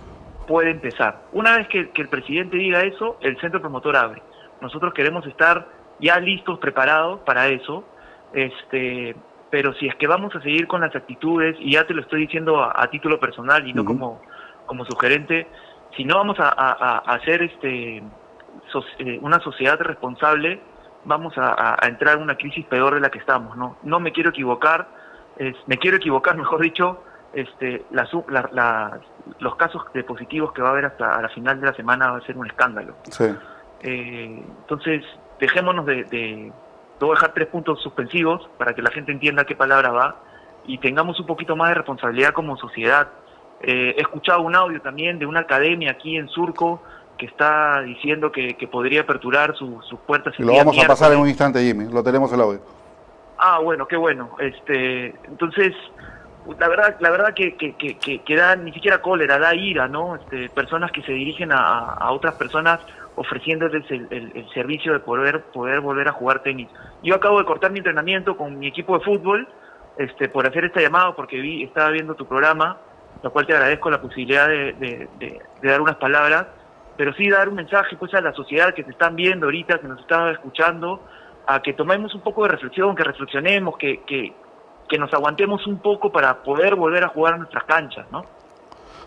[0.46, 1.22] puede empezar.
[1.32, 4.22] Una vez que, que, el presidente diga eso, el centro promotor abre.
[4.60, 5.68] Nosotros queremos estar
[6.00, 7.84] ya listos, preparados para eso.
[8.32, 9.14] Este,
[9.50, 12.22] pero si es que vamos a seguir con las actitudes, y ya te lo estoy
[12.22, 14.20] diciendo a, título personal y no como,
[14.66, 15.46] como sugerente,
[15.96, 18.02] si no vamos a, hacer este,
[18.98, 20.60] eh, una sociedad responsable,
[21.04, 23.56] vamos a, entrar en una crisis peor de la que estamos.
[23.56, 24.88] No, no me quiero equivocar,
[25.66, 29.00] me quiero equivocar, mejor dicho, este, la,
[29.40, 32.18] los casos de positivos que va a haber hasta la final de la semana va
[32.18, 32.94] a ser un escándalo.
[33.82, 35.04] Eh, entonces,
[35.38, 36.52] dejémonos de
[36.98, 40.16] te voy a dejar tres puntos suspensivos para que la gente entienda qué palabra va
[40.66, 43.08] y tengamos un poquito más de responsabilidad como sociedad.
[43.60, 46.82] Eh, he escuchado un audio también de una academia aquí en Surco
[47.18, 50.34] que está diciendo que, podría aperturar sus puertas.
[50.38, 51.90] Y lo vamos a pasar en un instante, Jimmy.
[51.90, 52.60] Lo tenemos el audio.
[53.38, 54.30] Ah, bueno, qué bueno.
[54.38, 55.74] Este, entonces,
[56.58, 60.16] la verdad, la verdad que, que, que, da ni siquiera cólera, da ira, ¿no?
[60.16, 62.80] Este, personas que se dirigen a, a otras personas
[63.16, 66.68] ofreciéndoles el, servicio de poder, poder volver a jugar tenis.
[67.02, 69.48] Yo acabo de cortar mi entrenamiento con mi equipo de fútbol
[69.96, 72.76] este, por hacer esta llamada porque vi, estaba viendo tu programa,
[73.22, 76.46] lo cual te agradezco la posibilidad de, de, dar unas palabras,
[76.96, 79.88] pero sí dar un mensaje pues a la sociedad que te están viendo ahorita, que
[79.88, 81.02] nos está escuchando,
[81.46, 84.34] a que tomemos un poco de reflexión, que reflexionemos, que,
[84.88, 88.24] que nos aguantemos un poco para poder volver a jugar a nuestras canchas, ¿no?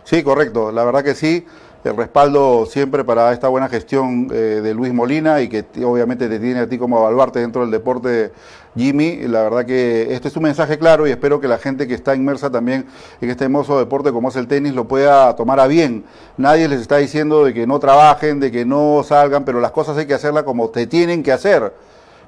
[0.03, 1.45] Sí, correcto, la verdad que sí
[1.83, 6.37] el respaldo siempre para esta buena gestión eh, de Luis Molina y que obviamente te
[6.39, 8.33] tiene a ti como baluarte dentro del deporte,
[8.75, 9.21] Jimmy.
[9.27, 12.15] La verdad que este es un mensaje claro y espero que la gente que está
[12.15, 12.85] inmersa también
[13.21, 16.03] en este hermoso deporte como es el tenis lo pueda tomar a bien.
[16.37, 19.97] Nadie les está diciendo de que no trabajen, de que no salgan, pero las cosas
[19.97, 21.71] hay que hacerlas como te tienen que hacer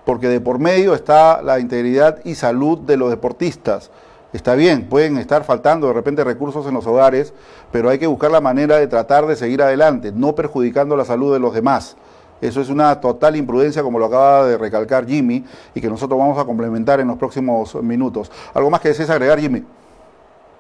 [0.06, 3.92] porque de por medio está la integridad y salud de los deportistas.
[4.34, 7.34] Está bien, pueden estar faltando de repente recursos en los hogares,
[7.72, 11.34] pero hay que buscar la manera de tratar de seguir adelante, no perjudicando la salud
[11.34, 11.98] de los demás.
[12.40, 16.40] Eso es una total imprudencia, como lo acaba de recalcar Jimmy, y que nosotros vamos
[16.40, 18.32] a complementar en los próximos minutos.
[18.54, 19.64] ¿Algo más que desees agregar, Jimmy?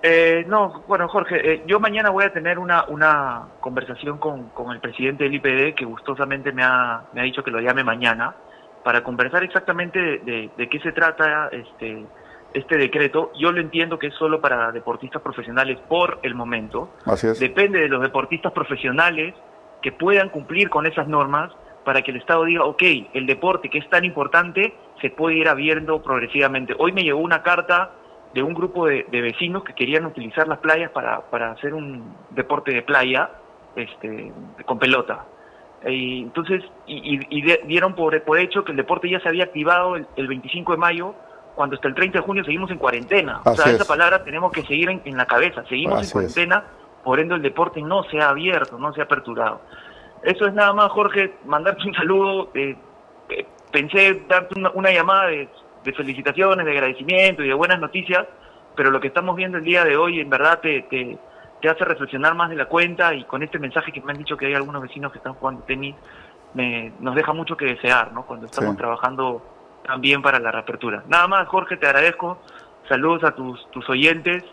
[0.03, 4.71] Eh, no, bueno, Jorge, eh, yo mañana voy a tener una, una conversación con, con,
[4.71, 8.35] el presidente del IPD, que gustosamente me ha, me ha dicho que lo llame mañana,
[8.83, 12.05] para conversar exactamente de, de, qué se trata este,
[12.53, 13.31] este decreto.
[13.39, 16.89] Yo lo entiendo que es solo para deportistas profesionales por el momento.
[17.05, 17.39] Así es.
[17.39, 19.35] Depende de los deportistas profesionales
[19.81, 21.51] que puedan cumplir con esas normas
[21.83, 25.47] para que el Estado diga, ok, el deporte que es tan importante se puede ir
[25.47, 26.75] abriendo progresivamente.
[26.77, 27.91] Hoy me llegó una carta
[28.33, 32.71] de un grupo de, vecinos que querían utilizar las playas para, para hacer un deporte
[32.71, 33.29] de playa
[33.75, 34.31] este,
[34.65, 35.25] con pelota.
[35.85, 37.17] Y entonces, y,
[37.65, 41.15] dieron por, por, hecho que el deporte ya se había activado el, 25 de mayo,
[41.55, 43.41] cuando hasta el 30 de junio seguimos en cuarentena.
[43.43, 45.63] o sea, esa palabra tenemos que seguir en, la cabeza.
[45.67, 46.63] Seguimos en cuarentena,
[47.03, 49.61] por ende el deporte no se ha abierto, no se ha aperturado.
[50.23, 52.51] Eso es nada más, Jorge, mandarte un saludo.
[52.53, 52.75] Eh,
[53.29, 55.49] eh, pensé darte una, una llamada de
[55.83, 58.25] de felicitaciones, de agradecimiento y de buenas noticias,
[58.75, 61.17] pero lo que estamos viendo el día de hoy en verdad te, te,
[61.69, 64.47] hace reflexionar más de la cuenta y con este mensaje que me han dicho que
[64.47, 65.95] hay algunos vecinos que están jugando tenis,
[66.53, 68.25] me, nos deja mucho que desear, ¿no?
[68.25, 69.41] Cuando estamos trabajando
[69.83, 71.03] también para la reapertura.
[71.07, 72.39] Nada más, Jorge, te agradezco.
[72.89, 74.43] Saludos a tus, tus oyentes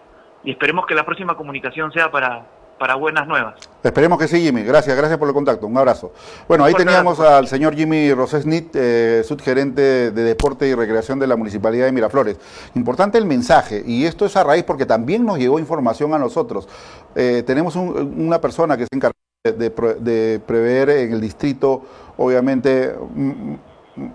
[0.44, 2.46] y esperemos que la próxima comunicación sea para,
[2.78, 3.54] para buenas nuevas.
[3.82, 4.62] Esperemos que sí, Jimmy.
[4.62, 5.66] Gracias, gracias por el contacto.
[5.66, 6.12] Un abrazo.
[6.46, 11.36] Bueno, ahí teníamos al señor Jimmy Rosesnit, eh, subgerente de Deporte y Recreación de la
[11.36, 12.38] Municipalidad de Miraflores.
[12.74, 16.68] Importante el mensaje, y esto es a raíz porque también nos llegó información a nosotros.
[17.14, 19.14] Eh, tenemos una persona que se encarga
[19.44, 21.82] de, prever en el distrito,
[22.16, 22.94] obviamente,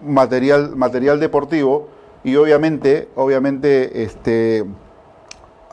[0.04, 1.90] material, material deportivo
[2.24, 4.66] y obviamente, obviamente, este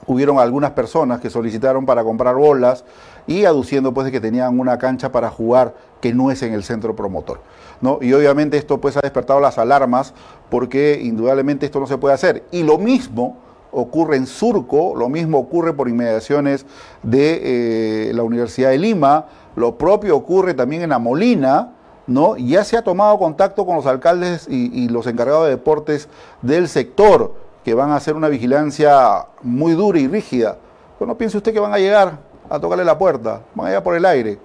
[0.07, 2.85] hubieron algunas personas que solicitaron para comprar bolas
[3.27, 6.97] y aduciendo pues que tenían una cancha para jugar que no es en el centro
[6.97, 7.41] promotor.
[7.81, 7.99] ¿no?
[8.01, 10.15] Y obviamente esto pues ha despertado las alarmas
[10.49, 12.45] porque indudablemente esto no se puede hacer.
[12.51, 13.37] Y lo mismo
[13.73, 16.67] ocurre en Surco, lo mismo ocurre por inmediaciones
[17.03, 21.73] de eh, la Universidad de Lima, lo propio ocurre también en La Molina,
[22.07, 22.37] ¿no?
[22.37, 26.09] Ya se ha tomado contacto con los alcaldes y, y los encargados de deportes
[26.43, 30.57] del sector que van a hacer una vigilancia muy dura y rígida.
[30.99, 32.19] Pues no piense usted que van a llegar
[32.49, 34.39] a tocarle la puerta, van a llegar por el aire.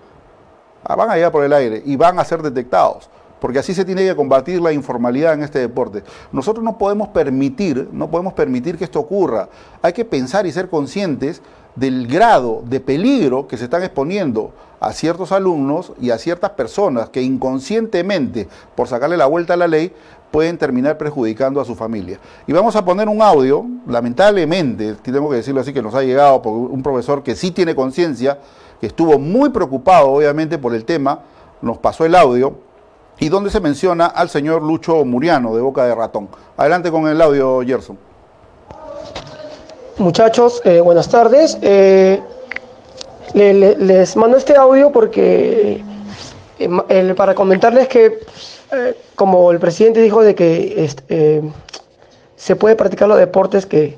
[0.84, 3.84] Ah, van a llegar por el aire y van a ser detectados, porque así se
[3.84, 6.04] tiene que combatir la informalidad en este deporte.
[6.32, 9.49] Nosotros no podemos permitir, no podemos permitir que esto ocurra.
[9.82, 11.41] Hay que pensar y ser conscientes
[11.75, 17.10] del grado de peligro que se están exponiendo a ciertos alumnos y a ciertas personas
[17.10, 19.91] que inconscientemente, por sacarle la vuelta a la ley,
[20.36, 22.19] pueden terminar perjudicando a su familia.
[22.45, 26.41] Y vamos a poner un audio, lamentablemente, tengo que decirlo así, que nos ha llegado
[26.41, 28.38] por un profesor que sí tiene conciencia,
[28.82, 31.21] que estuvo muy preocupado obviamente por el tema,
[31.62, 32.54] nos pasó el audio,
[33.17, 36.28] y donde se menciona al señor Lucho Muriano de Boca de Ratón.
[36.58, 37.98] Adelante con el audio, Gerson.
[40.00, 41.58] Muchachos, eh, buenas tardes.
[41.62, 42.21] Eh,
[43.34, 45.82] les mando este audio porque
[46.60, 48.19] eh, para comentarles que
[48.71, 51.41] eh, como el presidente dijo de que eh,
[52.36, 53.97] se puede practicar los deportes que,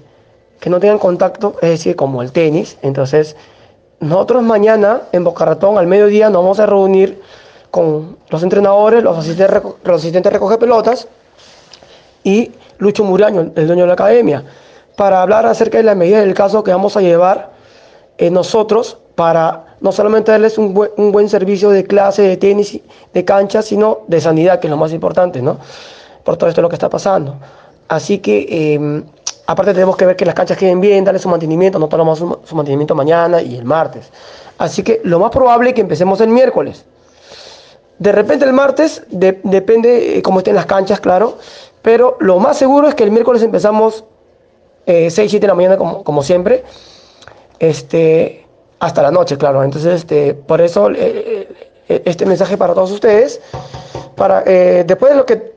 [0.65, 2.77] no tengan contacto, es decir, como el tenis.
[2.81, 3.37] Entonces,
[4.01, 7.21] nosotros mañana en Boca Ratón al mediodía nos vamos a reunir
[7.71, 11.07] con los entrenadores, los asistentes, los asistentes recoge pelotas
[12.23, 14.43] y Lucho Muraño, el dueño de la academia,
[14.97, 17.51] para hablar acerca de la medida del caso que vamos a llevar
[18.17, 22.79] eh, nosotros para no solamente darles un buen, servicio de clase, de tenis,
[23.11, 25.57] de cancha, sino de sanidad, que es lo más importante, ¿no?
[26.23, 27.35] Por todo esto lo que está pasando.
[27.87, 29.03] Así que, em,
[29.47, 32.39] aparte tenemos que ver que las canchas queden bien, darle su mantenimiento, no tomamos su,
[32.43, 34.11] su, mantenimiento mañana y el martes.
[34.59, 36.85] Así que lo más probable es que empecemos el miércoles.
[37.97, 41.39] De repente el martes, depende eh, cómo estén las canchas, claro,
[41.81, 44.03] pero lo más seguro es que el miércoles empezamos
[44.85, 46.63] eh, 6, 7 de la mañana como siempre.
[47.57, 48.46] Este,
[48.79, 49.63] hasta la noche, claro.
[49.63, 51.47] Entonces, este, por eso eh,
[51.87, 53.41] eh, este mensaje para todos ustedes,
[54.15, 55.53] para eh, después de lo que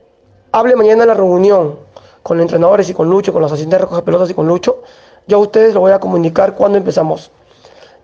[0.52, 1.78] hable mañana en la reunión
[2.22, 4.82] con entrenadores y con Lucho, con los asistentes de recoger pelotas y con Lucho,
[5.26, 7.30] yo a ustedes lo voy a comunicar cuando empezamos.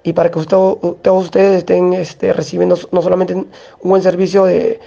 [0.02, 3.48] Y para que todos ustedes estén este, recibiendo no solamente un
[3.82, 4.78] buen servicio de,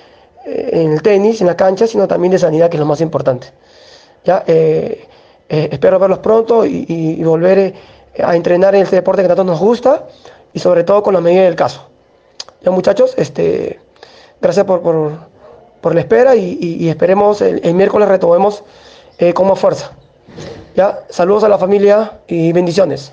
[0.45, 3.47] en el tenis, en la cancha, sino también de sanidad, que es lo más importante.
[4.23, 4.45] Ya,
[5.49, 7.73] espero verlos pronto y, y volver
[8.23, 10.07] a entrenar en este deporte que tanto nos gusta
[10.53, 11.89] y sobre todo con la medida del caso.
[12.61, 13.79] Ya muchachos, este,
[14.41, 14.81] gracias por,
[15.81, 18.63] por la espera y, esperemos el, miércoles retomemos
[19.17, 19.91] eh, con más fuerza.
[20.75, 21.05] ¿Ya?
[21.09, 23.11] Saludos a la familia y bendiciones.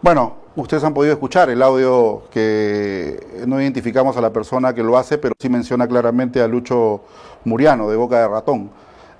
[0.00, 4.98] Bueno, ustedes han podido escuchar el audio que no identificamos a la persona que lo
[4.98, 7.02] hace, pero sí menciona claramente a Lucho
[7.44, 8.70] Muriano de Boca de Ratón.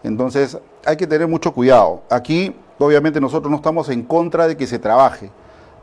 [0.02, 2.02] Entonces hay que tener mucho cuidado.
[2.10, 5.30] Aquí obviamente nosotros no estamos en contra de que se trabaje,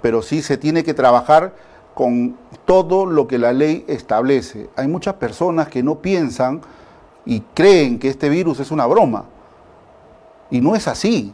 [0.02, 1.54] pero sí se tiene que trabajar
[1.93, 4.70] con todo lo que la ley establece.
[4.76, 6.62] Hay muchas personas que no piensan
[7.26, 9.26] y creen que este virus es una broma.
[10.50, 11.34] Y no es así.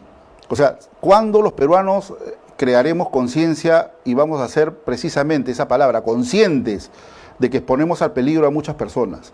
[0.50, 2.14] O sea, cuando los peruanos
[2.58, 6.92] crearemos conciencia y vamos a ser precisamente esa palabra, conscientes
[7.40, 9.34] de que exponemos al peligro a muchas personas.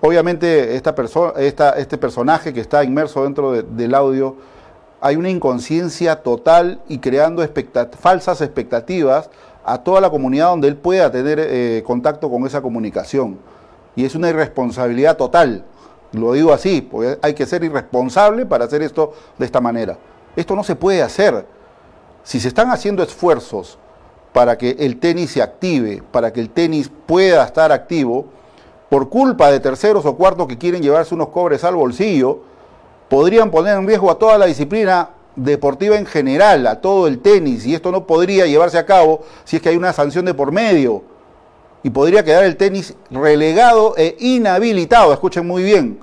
[0.00, 0.94] Obviamente esta
[1.76, 4.36] este personaje que está inmerso dentro del audio,
[5.00, 7.44] hay una inconsciencia total y creando
[7.98, 9.30] falsas expectativas
[9.64, 13.38] a toda la comunidad donde él pueda tener eh, contacto con esa comunicación.
[13.96, 15.64] Y es una irresponsabilidad total.
[16.12, 19.98] Lo digo así, porque hay que ser irresponsable para hacer esto de esta manera.
[20.36, 21.44] Esto no se puede hacer
[22.22, 23.78] si se están haciendo esfuerzos
[24.32, 28.26] para que el tenis se active, para que el tenis pueda estar activo,
[28.88, 32.40] por culpa de terceros o cuartos que quieren llevarse unos cobres al bolsillo,
[33.08, 37.66] podrían poner en riesgo a toda la disciplina deportiva en general, a todo el tenis,
[37.66, 40.52] y esto no podría llevarse a cabo si es que hay una sanción de por
[40.52, 41.02] medio.
[41.82, 46.00] Y podría quedar el tenis relegado e inhabilitado, escuchen muy bien,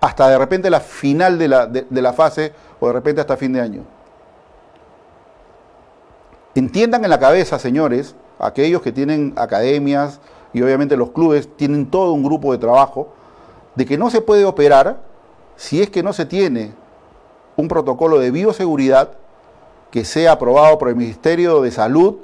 [0.00, 3.52] hasta de repente la final de la, de la fase o de repente hasta fin
[3.52, 3.82] de año.
[6.54, 10.20] Entiendan en la cabeza, señores, aquellos que tienen academias
[10.52, 13.08] y obviamente los clubes tienen todo un grupo de trabajo,
[13.74, 15.00] de que no se puede operar
[15.56, 16.72] si es que no se tiene
[17.56, 19.12] un protocolo de bioseguridad
[19.90, 22.16] que sea aprobado por el Ministerio de Salud,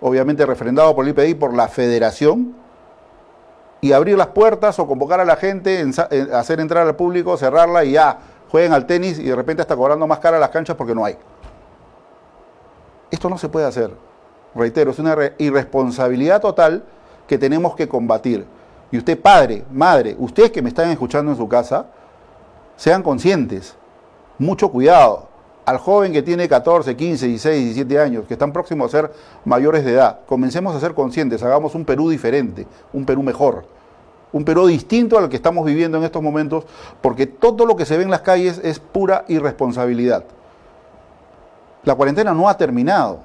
[0.00, 2.54] obviamente refrendado por el IPD y por la Federación,
[3.80, 5.84] y abrir las puertas o convocar a la gente,
[6.32, 8.18] hacer entrar al público, cerrarla y ya
[8.50, 11.16] jueguen al tenis y de repente está cobrando más cara las canchas porque no hay.
[13.10, 13.90] Esto no se puede hacer.
[14.54, 16.84] Reitero, es una irresponsabilidad total
[17.26, 18.46] que tenemos que combatir.
[18.90, 21.86] Y usted, padre, madre, ustedes que me están escuchando en su casa,
[22.76, 23.74] sean conscientes.
[24.38, 25.28] Mucho cuidado.
[25.64, 29.12] Al joven que tiene 14, 15, 16, 17 años, que están próximos a ser
[29.44, 33.64] mayores de edad, comencemos a ser conscientes, hagamos un Perú diferente, un Perú mejor,
[34.32, 36.66] un Perú distinto al que estamos viviendo en estos momentos,
[37.00, 40.22] porque todo lo que se ve en las calles es pura irresponsabilidad.
[41.82, 43.20] La cuarentena no ha terminado.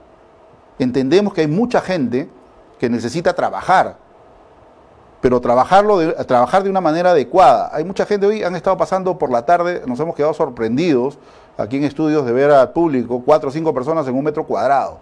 [0.80, 2.28] Entendemos que hay mucha gente
[2.82, 3.96] que necesita trabajar,
[5.22, 7.70] pero trabajarlo de, trabajar de una manera adecuada.
[7.72, 11.20] Hay mucha gente hoy, han estado pasando por la tarde, nos hemos quedado sorprendidos
[11.60, 14.98] aquí en estudios de ver al público cuatro o cinco personas en un metro cuadrado.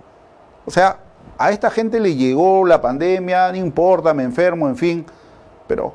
[0.65, 0.97] O sea,
[1.37, 5.05] a esta gente le llegó la pandemia, no importa, me enfermo, en fin,
[5.65, 5.93] pero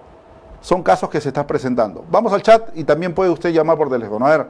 [0.63, 2.03] son casos que se están presentando.
[2.11, 4.27] Vamos al chat y también puede usted llamar por teléfono.
[4.27, 4.47] A ver,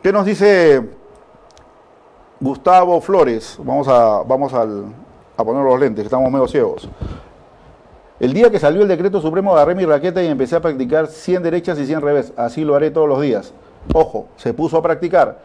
[0.00, 0.80] ¿qué nos dice
[2.38, 4.84] Gustavo Flores, vamos a, vamos al,
[5.42, 6.88] a poner los lentes, estamos medio ciegos.
[8.18, 11.42] El día que salió el decreto supremo agarré mi raqueta y empecé a practicar 100
[11.42, 12.32] derechas y 100 revés.
[12.36, 13.52] Así lo haré todos los días.
[13.92, 15.40] Ojo, se puso a practicar.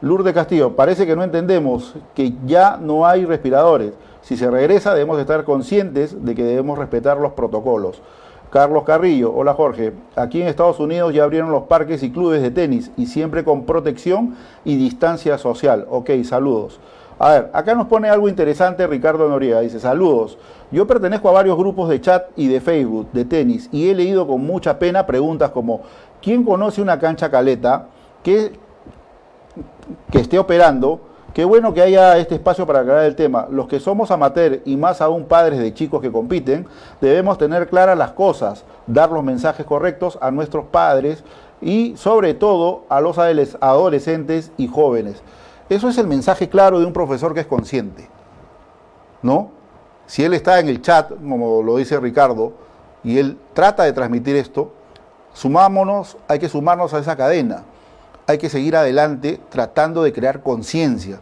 [0.00, 3.92] Lourdes Castillo, parece que no entendemos que ya no hay respiradores.
[4.22, 8.02] Si se regresa debemos estar conscientes de que debemos respetar los protocolos.
[8.50, 9.92] Carlos Carrillo, hola Jorge.
[10.16, 13.64] Aquí en Estados Unidos ya abrieron los parques y clubes de tenis y siempre con
[13.64, 14.34] protección
[14.64, 15.86] y distancia social.
[15.88, 16.80] Ok, saludos.
[17.18, 19.60] A ver, acá nos pone algo interesante Ricardo Noriega.
[19.60, 20.38] Dice, saludos.
[20.70, 24.26] Yo pertenezco a varios grupos de chat y de Facebook de tenis y he leído
[24.26, 25.80] con mucha pena preguntas como,
[26.20, 27.86] ¿quién conoce una cancha caleta
[28.22, 28.52] que,
[30.10, 31.00] que esté operando?
[31.32, 33.46] Qué bueno que haya este espacio para aclarar el tema.
[33.50, 36.66] Los que somos amateur y más aún padres de chicos que compiten,
[37.00, 41.24] debemos tener claras las cosas, dar los mensajes correctos a nuestros padres
[41.60, 45.22] y sobre todo a los adolescentes y jóvenes.
[45.68, 48.08] Eso es el mensaje claro de un profesor que es consciente.
[49.22, 49.50] ¿No?
[50.06, 52.52] Si él está en el chat, como lo dice Ricardo,
[53.02, 54.72] y él trata de transmitir esto,
[55.32, 57.64] sumámonos, hay que sumarnos a esa cadena
[58.26, 61.20] hay que seguir adelante tratando de crear conciencia,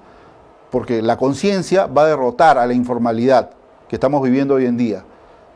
[0.71, 3.51] porque la conciencia va a derrotar a la informalidad
[3.89, 5.05] que estamos viviendo hoy en día.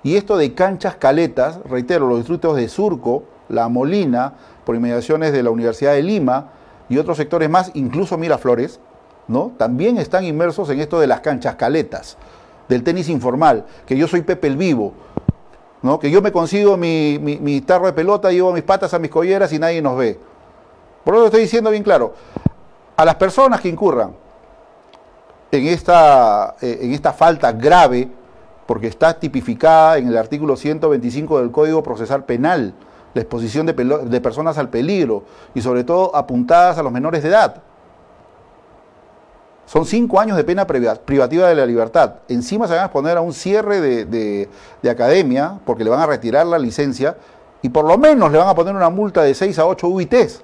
[0.02, 4.34] Y esto de canchas caletas, reitero, los distritos de Surco, La Molina,
[4.64, 6.52] por inmediaciones de la Universidad de Lima
[6.88, 8.80] y otros sectores más, incluso Miraflores,
[9.26, 9.52] ¿no?
[9.56, 12.16] también están inmersos en esto de las canchas caletas,
[12.68, 14.94] del tenis informal, que yo soy Pepe el Vivo,
[15.82, 15.98] ¿no?
[15.98, 19.52] que yo me consigo mi, mi, tarro de pelota, llevo mis patas a mis colleras
[19.52, 20.18] y nadie nos ve.
[21.04, 22.14] Por eso estoy diciendo bien claro,
[22.96, 24.12] a las personas que incurran
[25.50, 28.08] en esta, eh, en esta falta grave
[28.66, 32.74] porque está tipificada en el artículo 125 del Código Procesal Penal,
[33.14, 37.62] la exposición de, personas al peligro y sobre todo apuntadas a los menores de edad.
[39.66, 42.14] Son cinco años de pena privativa de la libertad.
[42.28, 44.48] Encima se van a exponer a un cierre de,
[44.88, 47.16] academia porque le van a retirar la licencia
[47.60, 50.42] y por lo menos le van a poner una multa de 6 a 8 UITs,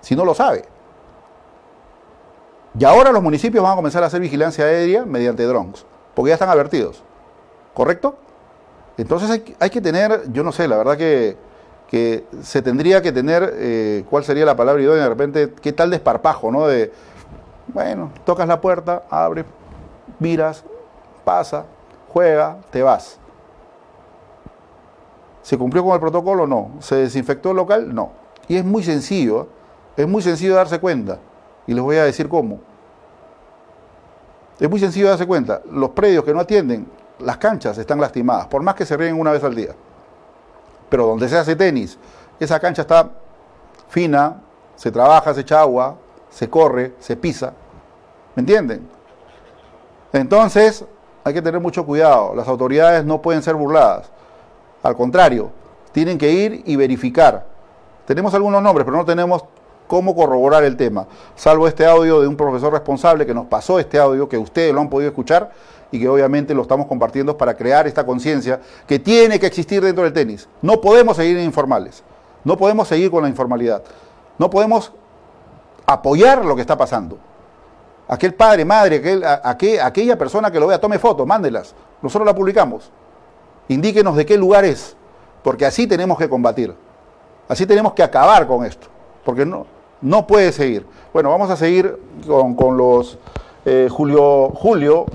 [0.00, 0.64] si no lo sabe.
[2.78, 6.34] Y ahora los municipios van a comenzar a hacer vigilancia aérea mediante drones, porque ya
[6.34, 7.02] están advertidos.
[7.72, 8.16] ¿Correcto?
[8.96, 11.36] Entonces hay, que tener, yo no sé, la verdad que,
[12.42, 15.04] se tendría que tener, eh, ¿cuál sería la palabra idónea?
[15.04, 16.66] De repente, ¿qué tal desparpajo, no?
[16.66, 16.92] De,
[17.68, 19.44] bueno, tocas la puerta, abre,
[20.18, 20.64] miras,
[21.24, 21.66] pasa,
[22.12, 23.18] juega, te vas.
[25.42, 26.46] ¿Se cumplió con el protocolo?
[26.46, 26.70] No.
[26.80, 27.94] ¿Se desinfectó el local?
[27.94, 28.12] No.
[28.48, 29.48] Y es muy sencillo,
[29.96, 31.18] es muy sencillo darse cuenta.
[31.66, 32.60] Y les voy a decir cómo.
[34.58, 35.60] Es muy sencillo darse cuenta.
[35.70, 36.86] Los predios que no atienden,
[37.18, 39.74] las canchas están lastimadas, por más que se ríen una vez al día.
[40.94, 41.98] Pero donde se hace tenis,
[42.38, 43.10] esa cancha está
[43.88, 44.40] fina,
[44.76, 45.96] se trabaja, se echa agua,
[46.30, 47.52] se corre, se pisa.
[48.36, 48.88] ¿Me entienden?
[50.12, 50.84] Entonces,
[51.24, 52.32] hay que tener mucho cuidado.
[52.36, 54.08] Las autoridades no pueden ser burladas.
[54.84, 55.50] Al contrario,
[55.90, 57.44] tienen que ir y verificar.
[58.06, 59.44] Tenemos algunos nombres, pero no tenemos
[59.86, 61.06] cómo corroborar el tema,
[61.36, 64.80] salvo este audio de un profesor responsable que nos pasó este audio, que ustedes lo
[64.80, 65.50] han podido escuchar
[65.90, 70.04] y que obviamente lo estamos compartiendo para crear esta conciencia que tiene que existir dentro
[70.04, 70.48] del tenis.
[70.62, 72.02] No podemos seguir informales,
[72.42, 73.82] no podemos seguir con la informalidad,
[74.38, 74.92] no podemos
[75.86, 77.18] apoyar lo que está pasando.
[78.08, 79.24] Aquel padre, madre, aquel,
[79.80, 81.74] aquella persona que lo vea, tome fotos, mándelas.
[82.02, 82.90] Nosotros la publicamos.
[83.68, 84.94] Indíquenos de qué lugar es,
[85.42, 86.74] porque así tenemos que combatir.
[87.48, 88.88] Así tenemos que acabar con esto,
[89.24, 89.66] porque no,
[90.04, 90.86] no puede seguir.
[91.12, 93.18] Bueno, vamos a seguir con, los...
[93.64, 95.06] Eh, Julio, Julio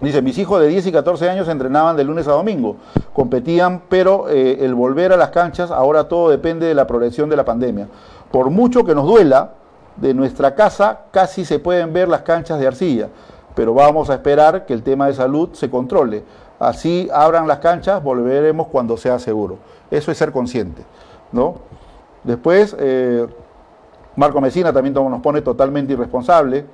[0.00, 2.76] dice, mis hijos de 10 y 14 años entrenaban de lunes a domingo,
[3.12, 7.36] competían, pero eh, el volver a las canchas, ahora todo depende de la progresión de
[7.36, 7.88] la pandemia.
[8.32, 9.52] Por mucho que nos duela,
[9.96, 13.08] de nuestra casa casi se pueden ver las canchas de arcilla,
[13.54, 16.24] pero vamos a esperar que el tema de salud se controle.
[16.58, 19.58] Así abran las canchas, volveremos cuando sea seguro.
[19.90, 20.82] Eso es ser consciente.
[21.30, 21.56] ¿no?
[22.24, 23.26] Después, eh,
[24.16, 26.66] Marco Mesina también nos pone totalmente irresponsable.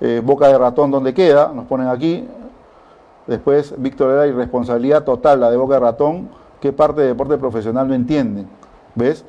[0.00, 2.28] Eh, boca de ratón donde queda, nos ponen aquí.
[3.26, 6.28] Después, Víctor era irresponsabilidad total, la de boca de ratón.
[6.60, 8.48] ¿Qué parte de deporte profesional no entienden?
[8.94, 9.24] ¿Ves?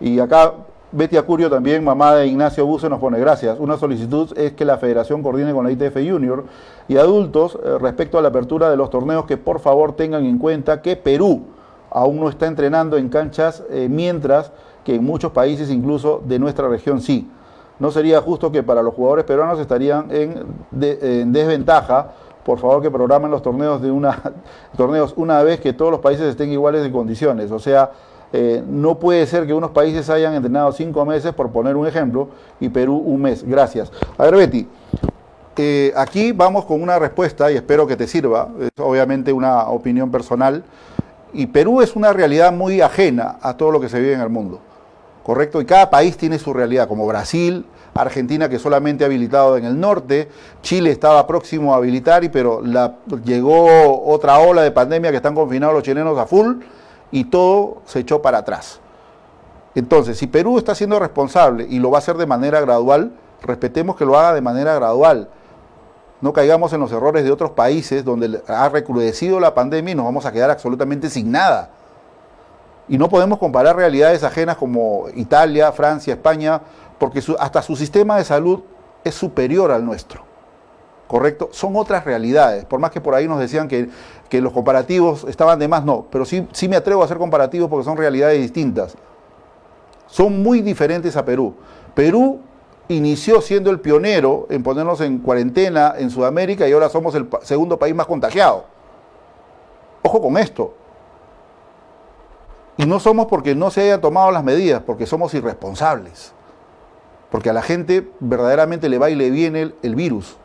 [0.00, 0.52] Y acá
[0.92, 3.58] Betty Acurio también, mamá de Ignacio Buse, nos pone gracias.
[3.58, 6.44] Una solicitud es que la federación coordine con la ITF Junior
[6.88, 10.38] y adultos eh, respecto a la apertura de los torneos que por favor tengan en
[10.38, 11.42] cuenta que Perú
[11.90, 14.52] aún no está entrenando en canchas, eh, mientras
[14.86, 17.28] que en muchos países incluso de nuestra región sí.
[17.80, 20.46] No sería justo que para los jugadores peruanos estarían en,
[20.80, 22.12] en desventaja.
[22.44, 24.22] Por favor que programen los torneos de una
[24.76, 27.50] torneos una vez que todos los países estén iguales de condiciones.
[27.50, 27.90] O sea,
[28.32, 32.28] eh, no puede ser que unos países hayan entrenado cinco meses, por poner un ejemplo,
[32.60, 33.42] y Perú un mes.
[33.42, 33.90] Gracias.
[34.16, 34.68] A ver, Betty,
[35.56, 38.50] eh, aquí vamos con una respuesta y espero que te sirva.
[38.60, 40.62] Es obviamente una opinión personal.
[41.32, 44.30] Y Perú es una realidad muy ajena a todo lo que se vive en el
[44.30, 44.60] mundo.
[45.26, 45.60] ¿Correcto?
[45.60, 49.80] Y cada país tiene su realidad, como Brasil, Argentina que solamente ha habilitado en el
[49.80, 50.28] norte,
[50.62, 52.62] Chile estaba próximo a habilitar, y, pero
[53.24, 56.58] llegó otra ola de pandemia que están confinados los chilenos a full
[57.10, 58.78] y todo se echó para atrás.
[59.74, 63.10] Entonces, si Perú está siendo responsable y lo va a hacer de manera gradual,
[63.42, 65.28] respetemos que lo haga de manera gradual.
[66.20, 70.04] No caigamos en los errores de otros países donde ha recrudecido la pandemia y nos
[70.04, 71.70] vamos a quedar absolutamente sin nada.
[72.88, 76.60] Y no podemos comparar realidades ajenas como Italia, Francia, España,
[76.98, 78.60] porque hasta su sistema de salud
[79.04, 80.26] es superior al nuestro.
[81.06, 81.48] ¿correcto?
[81.52, 82.64] Son otras realidades.
[82.64, 83.88] Por más que por ahí nos decían que,
[84.40, 86.06] los comparativos estaban de más, no.
[86.10, 88.94] Pero sí, sí me atrevo a hacer comparativos porque son realidades distintas.
[90.06, 91.54] Son muy diferentes a Perú.
[91.94, 92.40] Perú
[92.88, 97.78] inició siendo el pionero en ponernos en cuarentena en Sudamérica y ahora somos el segundo
[97.78, 98.64] país más contagiado.
[100.02, 100.74] Ojo con esto.
[102.76, 106.32] Y no somos porque no se hayan tomado las medidas, porque somos irresponsables.
[107.30, 110.36] Porque a la gente verdaderamente le va y le viene el virus.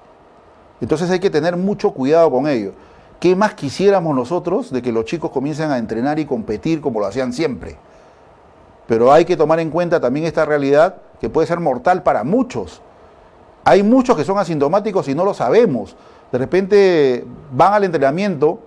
[0.79, 2.73] Entonces hay que tener mucho cuidado con ello.
[3.19, 7.05] ¿Qué más quisiéramos nosotros de que los chicos comiencen a entrenar y competir como lo
[7.05, 7.77] hacían siempre?
[8.87, 12.81] Pero hay que tomar en cuenta también esta realidad que puede ser mortal para muchos.
[13.63, 15.95] Hay muchos que son asintomáticos y no lo sabemos.
[16.31, 18.59] De repente van al entrenamiento,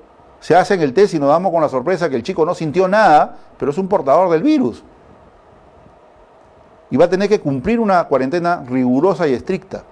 [0.44, 2.86] se hacen el test y nos damos con la sorpresa que el chico no sintió
[2.86, 4.82] nada, pero es un portador del virus.
[6.90, 9.84] Y va a tener que cumplir una cuarentena rigurosa y estricta.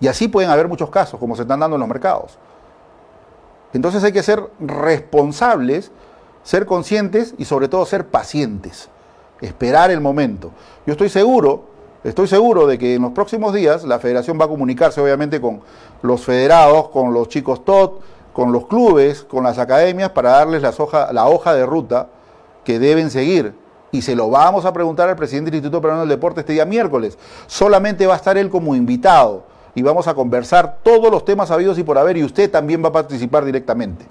[0.00, 2.36] Y así pueden haber muchos casos, como se están dando en los mercados.
[3.72, 5.92] Entonces hay que ser responsables,
[6.42, 8.88] ser conscientes y sobre todo ser pacientes,
[9.40, 10.50] esperar el momento.
[10.84, 11.62] Yo estoy seguro,
[12.02, 15.60] estoy seguro de que en los próximos días la federación va a comunicarse obviamente con
[16.02, 18.00] los federados, con los chicos TOT,
[18.32, 22.08] con los clubes, con las academias para darles la hoja de ruta
[22.64, 23.54] que deben seguir.
[23.92, 26.64] Y se lo vamos a preguntar al presidente del Instituto Peruano del Deporte este día
[26.64, 27.18] miércoles.
[27.46, 29.42] Solamente va a estar él como invitado
[29.74, 32.88] y vamos a conversar todos los temas habidos y por haber y usted también va
[32.88, 34.06] a participar directamente.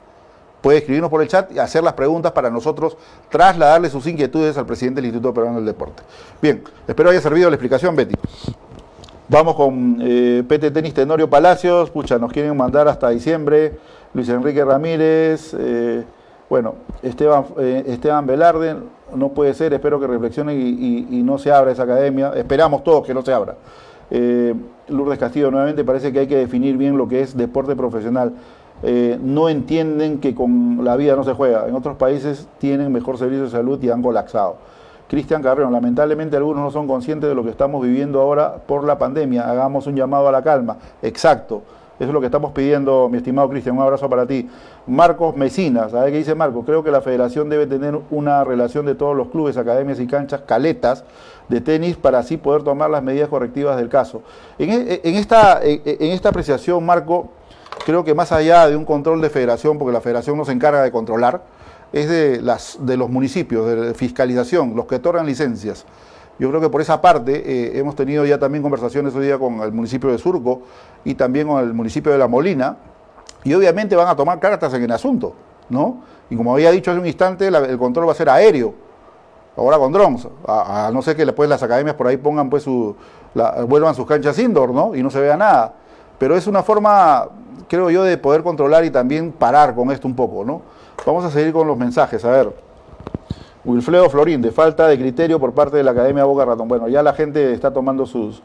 [0.61, 2.97] Puede escribirnos por el chat y hacer las preguntas para nosotros
[3.29, 6.03] trasladarle sus inquietudes al presidente del Instituto Peruano del Deporte.
[6.41, 8.15] Bien, espero haya servido la explicación, Betty.
[9.29, 13.77] Vamos con eh, PT Tenis Tenorio Palacios, pucha, nos quieren mandar hasta diciembre,
[14.13, 16.03] Luis Enrique Ramírez, eh,
[16.49, 18.75] bueno, Esteban, eh, Esteban Velarde,
[19.15, 23.13] no puede ser, espero que reflexione y, no se abra esa academia, esperamos todos que
[23.13, 23.55] no se abra.
[24.09, 24.55] Eh,
[24.87, 28.33] Lourdes Castillo, nuevamente parece que hay que definir bien lo que es deporte profesional.
[28.81, 31.67] Eh, no entienden que con la vida no se juega.
[31.67, 34.55] En otros países tienen mejor servicio de salud y han colapsado.
[35.07, 38.97] Cristian Carreón, lamentablemente algunos no son conscientes de lo que estamos viviendo ahora por la
[38.97, 39.49] pandemia.
[39.49, 40.77] Hagamos un llamado a la calma.
[41.01, 41.63] Exacto.
[41.99, 43.75] Eso es lo que estamos pidiendo, mi estimado Cristian.
[43.75, 44.49] Un abrazo para ti.
[44.87, 46.63] Marcos Mesinas, ¿sabe qué dice Marcos?
[46.65, 50.41] Creo que la federación debe tener una relación de todos los clubes, academias y canchas,
[50.45, 51.03] caletas
[51.49, 54.21] de tenis para así poder tomar las medidas correctivas del caso.
[54.57, 57.31] En, e, esta, en esta apreciación, Marco,
[57.85, 60.81] creo que más allá de un control de federación, porque la federación no se encarga
[60.81, 61.41] de controlar,
[61.91, 65.85] es de los municipios, de fiscalización, los que otorgan licencias.
[66.39, 69.61] Yo creo que por esa parte eh, hemos tenido ya también conversaciones hoy día con
[69.61, 70.61] el municipio de Surco
[71.03, 72.77] y también con el municipio de La Molina,
[73.43, 75.33] y obviamente van a tomar cartas en el asunto,
[75.69, 76.01] ¿no?
[76.29, 78.73] Y como había dicho hace un instante, el control va a ser aéreo,
[79.57, 82.95] ahora con drones, a, no ser que después las academias por ahí pongan pues su,
[83.67, 84.95] vuelvan sus canchas indoor, ¿no?
[84.95, 85.73] Y no se vea nada.
[86.17, 87.27] Pero es una forma,
[87.67, 90.61] creo yo, de poder controlar y también parar con esto un poco, ¿no?
[91.05, 92.68] Vamos a seguir con los mensajes, a ver.
[93.65, 96.67] Wilfredo Florín, de falta de criterio por parte de la Academia Boca Ratón.
[96.67, 98.41] Bueno, ya la gente está tomando sus,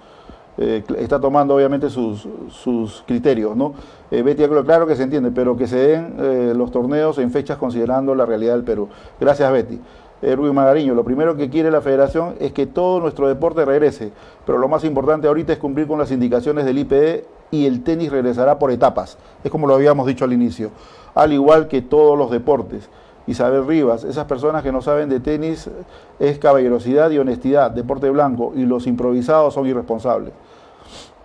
[0.58, 3.74] eh, está tomando obviamente sus, sus criterios, ¿no?
[4.10, 7.58] Eh, Betty, claro que se entiende, pero que se den eh, los torneos en fechas
[7.58, 8.88] considerando la realidad del Perú.
[9.20, 9.80] Gracias, Betty.
[10.22, 14.10] Rubio Magariño, lo primero que quiere la federación es que todo nuestro deporte regrese,
[14.46, 18.10] pero lo más importante ahorita es cumplir con las indicaciones del IPE y el tenis
[18.10, 20.70] regresará por etapas, es como lo habíamos dicho al inicio,
[21.14, 22.88] al igual que todos los deportes.
[23.26, 25.70] Isabel Rivas, esas personas que no saben de tenis
[26.18, 30.32] es caballerosidad y honestidad, deporte blanco, y los improvisados son irresponsables.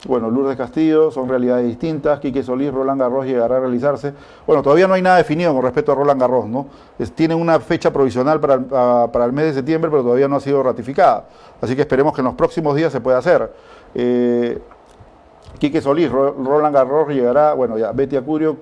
[0.08, 2.22] Bueno, Lourdes Castillo, son realidades distintas.
[2.22, 4.14] Quique Solís, Roland Garros llegará a realizarse.
[4.48, 6.68] Bueno, todavía no hay nada definido con respecto a Roland Garros, ¿no?
[7.16, 11.26] tienen una fecha provisional para, el mes de septiembre, pero todavía no ha sido ratificada.
[11.62, 13.52] Así que esperemos que en los próximos días se pueda hacer.
[13.94, 14.62] Eh,
[15.58, 18.56] Quique Solís, Roland Garros llegará, bueno, ya, Betty Acurio,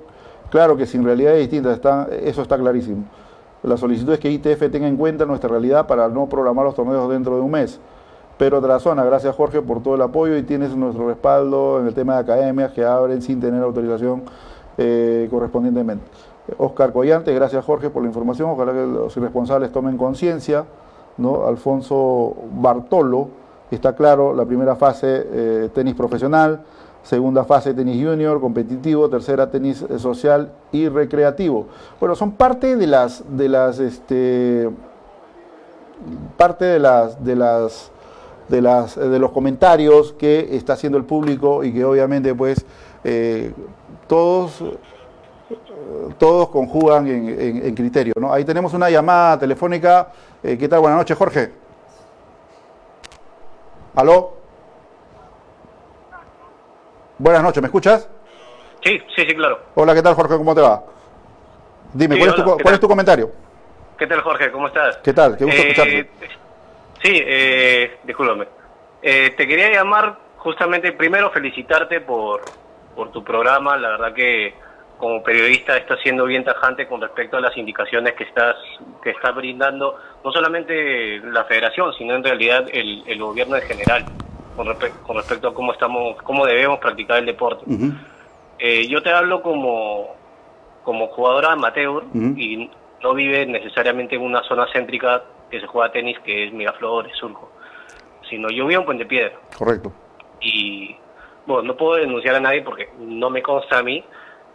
[0.50, 1.80] claro que sin realidades distintas,
[2.24, 3.04] eso está clarísimo.
[3.64, 7.10] La solicitud es que ITF tenga en cuenta nuestra realidad para no programar los torneos
[7.10, 7.80] dentro de un mes.
[8.38, 11.94] Pero otra zona, gracias Jorge por todo el apoyo y tienes nuestro respaldo en el
[11.94, 14.24] tema de academias que abren sin tener autorización
[14.78, 16.06] eh, correspondientemente.
[16.58, 20.66] Oscar Collante, gracias Jorge por la información, ojalá que los responsables tomen conciencia.
[21.18, 21.48] ¿no?
[21.48, 23.30] Alfonso Bartolo,
[23.72, 26.62] está claro, la primera fase eh, tenis profesional,
[27.08, 31.68] segunda fase tenis junior, competitivo, tercera tenis eh, social y recreativo.
[32.00, 34.70] Bueno, son parte de las de las este
[36.36, 37.92] parte de las de las
[38.50, 42.66] de las de los comentarios que está haciendo el público y que obviamente pues
[43.06, 43.54] eh,
[44.08, 44.62] todos
[46.18, 48.14] todos conjugan en, criterio.
[48.20, 48.34] ¿no?
[48.34, 50.10] Ahí tenemos una llamada telefónica.
[50.44, 50.82] Eh, ¿Qué tal?
[50.82, 51.52] Buenas noches, Jorge.
[53.96, 54.37] ¿Aló?
[57.20, 58.10] Buenas noches, ¿me escuchas?
[58.84, 59.60] Sí, sí, sí, claro.
[59.76, 60.38] Hola, ¿qué tal, Jorge?
[60.38, 60.84] ¿Cómo te va?
[61.94, 62.30] Dime, ¿cuál,
[62.74, 63.32] es tu, comentario?
[63.98, 64.52] ¿Qué tal, Jorge?
[64.52, 64.98] ¿Cómo estás?
[64.98, 65.36] ¿Qué tal?
[65.36, 66.10] Qué gusto eh, escucharte.
[67.02, 68.48] Sí, eh, discúlpame.
[69.02, 72.42] Eh, te quería llamar justamente primero felicitarte por,
[72.96, 73.78] por tu programa.
[73.78, 74.54] La verdad que
[75.00, 78.56] como periodista estás siendo bien tajante con respecto a las indicaciones que estás
[79.02, 84.06] que estás brindando, no solamente la federación, sino en realidad el, el gobierno en general
[84.58, 84.68] con,
[85.06, 87.64] con respecto a cómo estamos, cómo debemos practicar el deporte.
[88.60, 90.16] Eh, yo te hablo como,
[90.84, 92.70] como jugadora amateur y
[93.02, 97.52] no vive necesariamente en una zona céntrica que se juega tenis, que es Miraflores, Surco,
[98.30, 99.38] sino yo vivo en Puente Piedra.
[99.58, 99.94] Correcto.
[100.42, 100.96] Y,
[101.46, 104.04] bueno, no puedo denunciar a nadie porque no me consta a mí,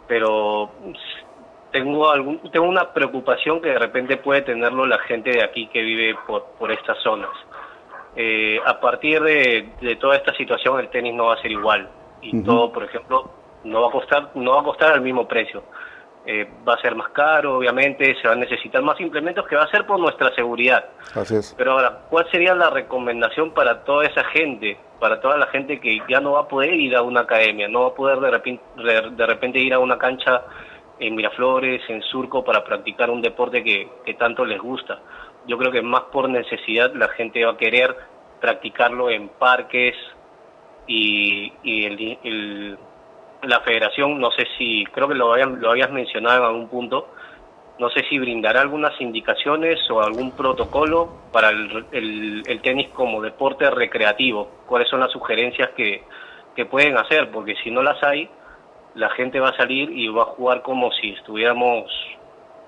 [0.07, 0.69] pero
[1.71, 5.81] tengo algún tengo una preocupación que de repente puede tenerlo la gente de aquí que
[5.81, 7.31] vive por, por estas zonas.
[8.15, 11.89] Eh, a partir de, toda esta situación el tenis no va a ser igual
[12.21, 13.29] y todo, por ejemplo,
[13.63, 15.63] no va a costar no va a costar al mismo precio.
[16.25, 19.63] eh, va a ser más caro, obviamente, se van a necesitar más implementos que va
[19.63, 20.85] a ser por nuestra seguridad.
[21.13, 21.53] Así es.
[21.57, 25.99] Pero ahora, ¿cuál sería la recomendación para toda esa gente, para toda la gente que
[26.07, 28.63] ya no va a poder ir a una academia, no va a poder de repente,
[28.77, 30.43] de repente ir a una cancha
[30.99, 34.99] en Miraflores, en Surco, para practicar un deporte que, que tanto les gusta?
[35.47, 37.95] Yo creo que más por necesidad la gente va a querer
[38.39, 39.95] practicarlo en parques
[40.87, 42.77] y, y el, el
[43.43, 47.09] la federación, no sé si, creo que lo, lo habías mencionado en algún punto,
[47.77, 53.69] no sé si brindará algunas indicaciones o algún protocolo para el, el, tenis como deporte
[53.69, 54.49] recreativo.
[54.67, 56.05] ¿Cuáles son las sugerencias que
[56.69, 57.31] pueden hacer?
[57.31, 58.29] Porque si no las hay,
[58.95, 61.91] la gente va a salir y va a jugar como si estuviéramos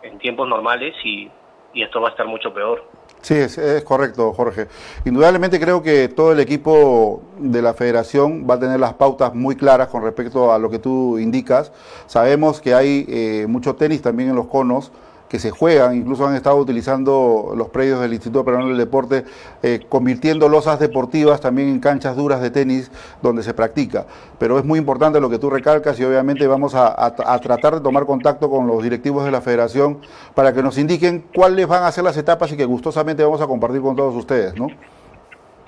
[0.01, 1.29] en tiempos normales y,
[1.75, 2.83] y esto va a estar mucho peor.
[3.21, 4.67] Sí, es, correcto, Jorge.
[5.03, 9.55] Indudablemente creo que todo el equipo de la federación va a tener las pautas muy
[9.55, 11.71] claras con respecto a lo que tú indicas.
[12.07, 14.91] Sabemos que hay eh, mucho tenis también en los conos
[15.29, 19.23] que se juegan, incluso han estado utilizando los predios del Instituto Peruano del Deporte,
[19.63, 24.05] eh, convirtiendo losas deportivas también en canchas duras de tenis donde se practica.
[24.39, 28.05] Pero es muy importante lo que tú recalcas y obviamente vamos a, tratar de tomar
[28.05, 30.01] contacto con los directivos de la federación
[30.35, 33.47] para que nos indiquen cuáles van a ser las etapas y que gustosamente vamos a
[33.47, 34.67] compartir con todos ustedes, ¿no?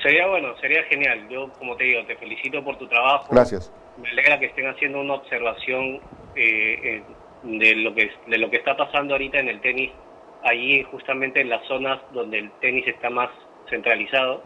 [0.02, 1.28] Sería bueno, sería genial.
[1.30, 3.26] Yo, como te digo, te felicito por tu trabajo.
[3.32, 3.72] Gracias.
[4.02, 6.00] Me alegra que estén haciendo una observación
[6.36, 7.02] eh,
[7.44, 9.92] de lo que de lo que está pasando ahorita en el tenis
[10.44, 13.30] allí justamente en las zonas donde el tenis está más
[13.70, 14.44] centralizado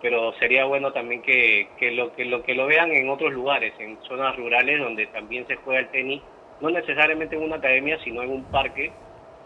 [0.00, 3.72] pero sería bueno también que, que lo que lo que lo vean en otros lugares
[3.78, 6.22] en zonas rurales donde también se juega el tenis
[6.60, 8.92] no necesariamente en una academia sino en un parque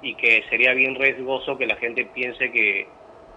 [0.02, 2.86] y que sería bien riesgoso que la gente piense que,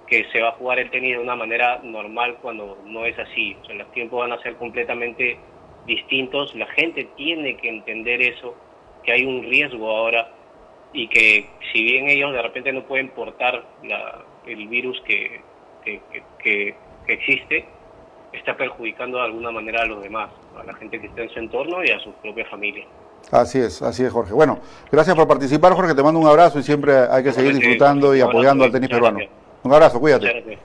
[0.07, 3.55] que se va a jugar el tenis de una manera normal cuando no es así.
[3.61, 5.37] O sea, los tiempos van a ser completamente
[5.85, 6.53] distintos.
[6.55, 8.55] La gente tiene que entender eso
[9.03, 10.29] que hay un riesgo ahora
[10.93, 15.41] y que si bien ellos de repente no pueden portar la, el virus que,
[15.83, 16.01] que,
[16.43, 16.75] que,
[17.07, 17.65] existe,
[18.31, 21.39] está perjudicando de alguna manera a los demás, a la gente que está en su
[21.39, 22.85] entorno y a su propia familia.
[23.31, 24.33] Así es, así es, Jorge.
[24.33, 24.59] Bueno,
[24.91, 25.93] gracias por participar, Jorge.
[25.93, 29.19] Te mando un abrazo y siempre hay que seguir disfrutando y apoyando al tenis peruano.
[29.63, 30.57] Un abrazo, cuídate.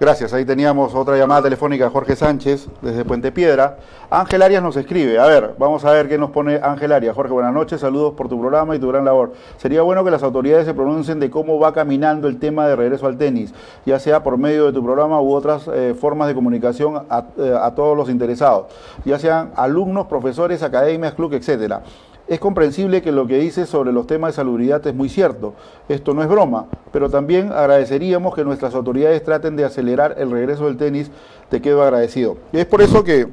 [0.00, 3.78] Gracias, ahí teníamos otra llamada telefónica de Jorge Sánchez desde Puente Piedra.
[4.10, 7.16] Ángel Arias nos escribe, a ver, vamos a ver qué nos pone Ángel Arias.
[7.16, 9.32] Jorge, buenas noches, saludos por tu programa y tu gran labor.
[9.56, 13.08] Sería bueno que las autoridades se pronuncien de cómo va caminando el tema de regreso
[13.08, 13.52] al tenis,
[13.86, 17.58] ya sea por medio de tu programa u otras eh, formas de comunicación a, eh,
[17.60, 18.66] a todos los interesados,
[19.04, 21.82] ya sean alumnos, profesores, academias, club, etcétera.
[22.28, 25.54] Es comprensible que lo que dice sobre los temas de salubridad es muy cierto.
[25.88, 30.66] Esto no es broma, pero también agradeceríamos que nuestras autoridades traten de acelerar el regreso
[30.66, 31.10] del tenis.
[31.48, 32.36] Te quedo agradecido.
[32.52, 33.28] Y es por eso que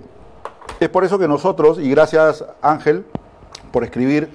[0.80, 3.06] es por eso que nosotros y gracias Ángel
[3.72, 4.30] por escribir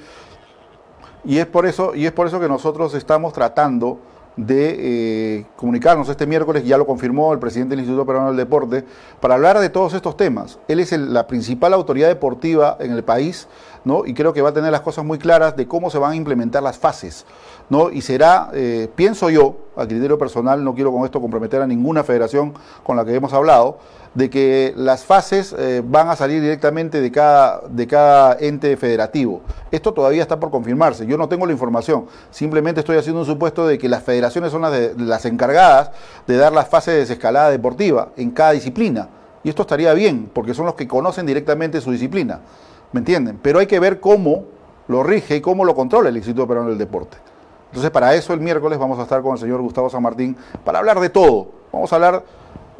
[1.25, 3.99] y es por eso y es por eso que nosotros estamos tratando
[4.37, 8.85] de eh, comunicarnos este miércoles, ya lo confirmó el presidente del Instituto Peruano del Deporte,
[9.21, 10.59] para hablar de todos estos temas.
[10.69, 13.49] Él es la principal autoridad deportiva en el país,
[13.85, 14.05] ¿no?
[14.05, 16.16] Y creo que va a tener las cosas muy claras de cómo se van a
[16.16, 17.24] implementar las fases,
[17.68, 17.91] ¿no?
[17.91, 22.05] Y será, eh, pienso yo, a criterio personal, no quiero con esto comprometer a ninguna
[22.05, 23.78] federación con la que hemos hablado,
[24.14, 29.41] de que las fases eh, van a salir directamente de cada, de cada ente federativo.
[29.70, 31.07] Esto todavía está por confirmarse.
[31.07, 32.07] Yo no tengo la información.
[32.31, 35.93] Simplemente estoy haciendo un supuesto de que las federaciones son las, las encargadas
[36.26, 39.09] de dar las fases de desescalada deportiva en cada disciplina.
[39.45, 42.41] Y esto estaría bien, porque son los que conocen directamente su disciplina.
[42.93, 43.38] ¿Me entienden?
[43.43, 44.45] Pero hay que ver cómo
[44.88, 47.16] lo rige y cómo lo controla el Instituto Peruano del Deporte.
[47.66, 50.80] Entonces, para eso el miércoles vamos a estar con el señor Gustavo San Martín para
[50.80, 51.49] hablar de todo.
[51.72, 52.24] Vamos a hablar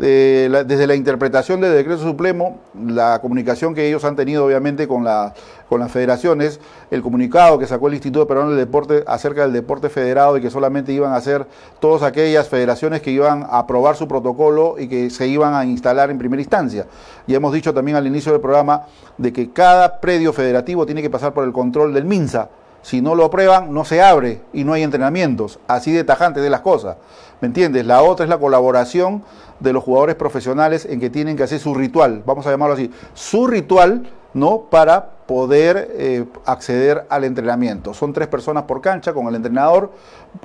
[0.01, 5.35] desde la interpretación del decreto supremo, la comunicación que ellos han tenido obviamente con, la,
[5.69, 6.59] con las federaciones,
[6.91, 10.49] el comunicado que sacó el Instituto Peruano del Deporte acerca del deporte federado y que
[10.49, 11.47] solamente iban a ser
[11.81, 16.11] todas aquellas federaciones que iban a aprobar su protocolo y que se iban a instalar
[16.11, 16.87] en primera instancia.
[17.27, 18.87] Y hemos dicho también al inicio del programa
[19.19, 22.49] de que cada predio federativo tiene que pasar por el control del MINSA.
[22.81, 25.59] Si no lo aprueban, no se abre y no hay entrenamientos.
[25.69, 26.97] Así de tajante de las cosas.
[27.41, 27.87] ¿Me entiendes?
[27.87, 29.23] La otra es la colaboración
[29.61, 32.91] de los jugadores profesionales en que tienen que hacer su ritual, vamos a llamarlo así,
[33.15, 34.63] su ritual, ¿no?
[34.71, 37.95] Para poder eh, acceder al entrenamiento.
[37.95, 39.91] Son tres personas por cancha con el entrenador,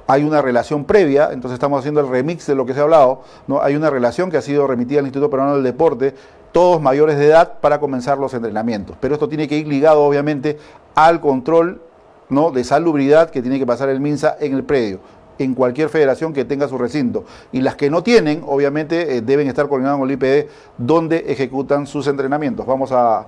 [0.07, 3.21] hay una relación previa, entonces estamos haciendo el remix de lo que se ha hablado,
[3.47, 3.61] ¿no?
[3.61, 6.15] Hay una relación que ha sido remitida al Instituto Peruano del Deporte,
[6.53, 8.95] todos mayores de edad para comenzar los entrenamientos.
[9.01, 10.57] Pero esto tiene que ir ligado, obviamente,
[10.95, 11.81] al control
[12.29, 12.51] ¿no?
[12.51, 14.99] de salubridad que tiene que pasar el MINSA en el predio
[15.39, 17.25] en cualquier federación que tenga su recinto.
[17.51, 21.87] Y las que no tienen, obviamente, eh, deben estar coordinadas con el IPD donde ejecutan
[21.87, 22.65] sus entrenamientos.
[22.65, 23.27] Vamos a,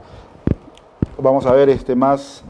[1.17, 2.43] vamos a ver este más,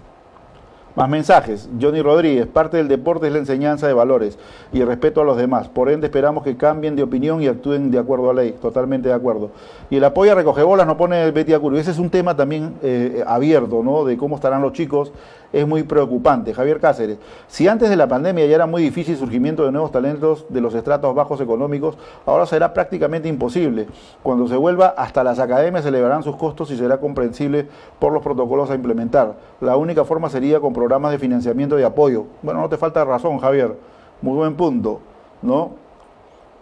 [0.96, 1.70] Más mensajes.
[1.80, 4.40] Johnny Rodríguez, parte del deporte es la enseñanza de valores
[4.74, 5.70] y el respeto a los demás.
[5.70, 8.56] Por ende, esperamos que cambien de opinión y actúen de acuerdo a ley.
[8.60, 9.52] Totalmente de acuerdo.
[9.92, 11.80] Y el apoyo a Recogebolas no pone Betty Acurio.
[11.80, 14.06] Ese es un tema también eh, abierto, ¿no?
[14.06, 15.12] De cómo estarán los chicos
[15.54, 16.54] es muy preocupante.
[16.54, 17.18] Javier Cáceres,
[17.48, 20.62] si antes de la pandemia ya era muy difícil el surgimiento de nuevos talentos de
[20.62, 23.88] los estratos bajos económicos, ahora será prácticamente imposible.
[24.24, 27.68] Cuando se vuelva, hasta las academias elevarán sus costos y será comprensible
[28.00, 29.36] por los protocolos a implementar.
[29.62, 32.26] La única forma sería con programas de financiamiento y apoyo.
[32.42, 33.76] Bueno, no te falta razón, Javier.
[34.22, 35.00] Muy buen punto,
[35.42, 35.72] ¿no?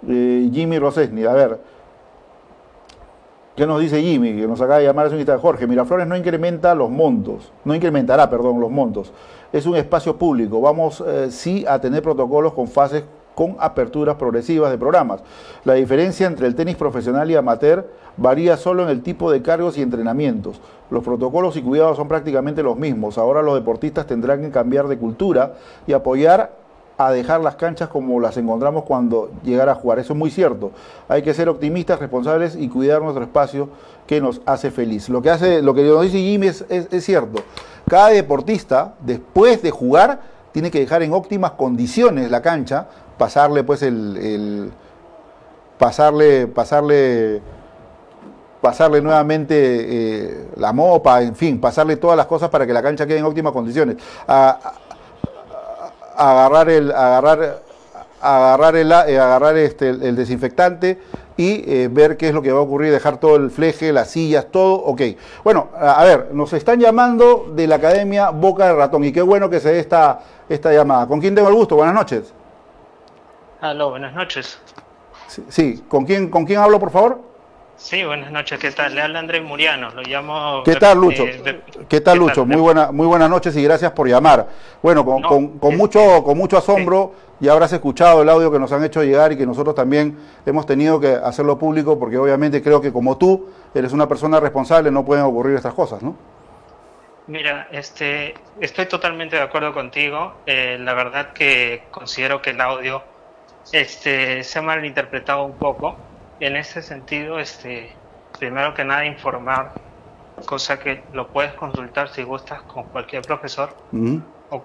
[0.07, 1.59] Eh, Jimmy Rosesni, a ver,
[3.55, 6.89] ¿Qué nos dice Jimmy, que nos acaba de llamar un Jorge, Miraflores no incrementa los
[6.89, 9.13] montos, no incrementará, perdón, los montos.
[9.53, 10.59] Es un espacio público.
[10.59, 15.21] Vamos eh, sí a tener protocolos con fases con aperturas progresivas de programas.
[15.63, 19.77] La diferencia entre el tenis profesional y amateur varía solo en el tipo de cargos
[19.77, 20.59] y entrenamientos.
[20.89, 23.17] Los protocolos y cuidados son prácticamente los mismos.
[23.17, 25.53] Ahora los deportistas tendrán que cambiar de cultura
[25.87, 26.64] y apoyar
[26.97, 29.99] a dejar las canchas como las encontramos cuando llegar a jugar.
[29.99, 30.71] Eso es muy cierto.
[31.07, 33.69] Hay que ser optimistas, responsables y cuidar nuestro espacio
[34.07, 35.09] que nos hace feliz.
[35.09, 36.65] Lo que, hace, lo que nos dice Jimmy es,
[37.03, 37.41] cierto.
[37.89, 40.21] Cada deportista, después de jugar,
[40.51, 42.87] tiene que dejar en óptimas condiciones la cancha,
[43.17, 44.71] pasarle pues el,
[45.77, 47.41] pasarle, pasarle
[48.61, 53.05] pasarle nuevamente eh, la mopa, en fin, pasarle todas las cosas para que la cancha
[53.05, 53.97] quede en óptimas condiciones
[56.15, 57.61] agarrar el, agarrar,
[58.21, 60.99] agarrar el, eh, agarrar este, el, desinfectante
[61.37, 64.09] y eh, ver qué es lo que va a ocurrir, dejar todo el fleje, las
[64.11, 65.01] sillas, todo, ok.
[65.43, 69.49] Bueno, a, ver, nos están llamando de la Academia Boca de Ratón y qué bueno
[69.49, 71.07] que se dé esta, esta llamada.
[71.07, 71.75] ¿Con quién tengo el gusto?
[71.75, 72.33] Buenas noches.
[73.61, 74.59] Aló, buenas noches.
[75.49, 77.34] Sí, ¿Con, quién, ¿con quién hablo, por favor?
[77.77, 78.95] Sí, buenas noches, ¿qué tal?
[78.95, 80.63] Le habla Andrés Muriano, lo llamo...
[80.63, 81.25] ¿Qué tal, Lucho?
[81.89, 82.45] ¿Qué tal, Lucho?
[82.45, 84.47] Muy, buena, muy buenas noches y gracias por llamar.
[84.81, 88.83] Bueno, con, con, mucho, con mucho asombro, ya habrás escuchado el audio que nos han
[88.85, 92.93] hecho llegar y que nosotros también hemos tenido que hacerlo público porque obviamente creo que
[92.93, 96.15] como tú eres una persona responsable, no pueden ocurrir estas cosas, ¿no?
[97.27, 100.35] Mira, este, estoy totalmente de acuerdo contigo.
[100.45, 103.03] Eh, la verdad que considero que el audio
[103.73, 105.97] este, se ha malinterpretado un poco
[106.39, 107.91] en ese sentido, este,
[108.39, 109.73] primero que nada informar,
[110.45, 113.73] cosa que lo puedes consultar si gustas con cualquier profesor
[114.49, 114.61] o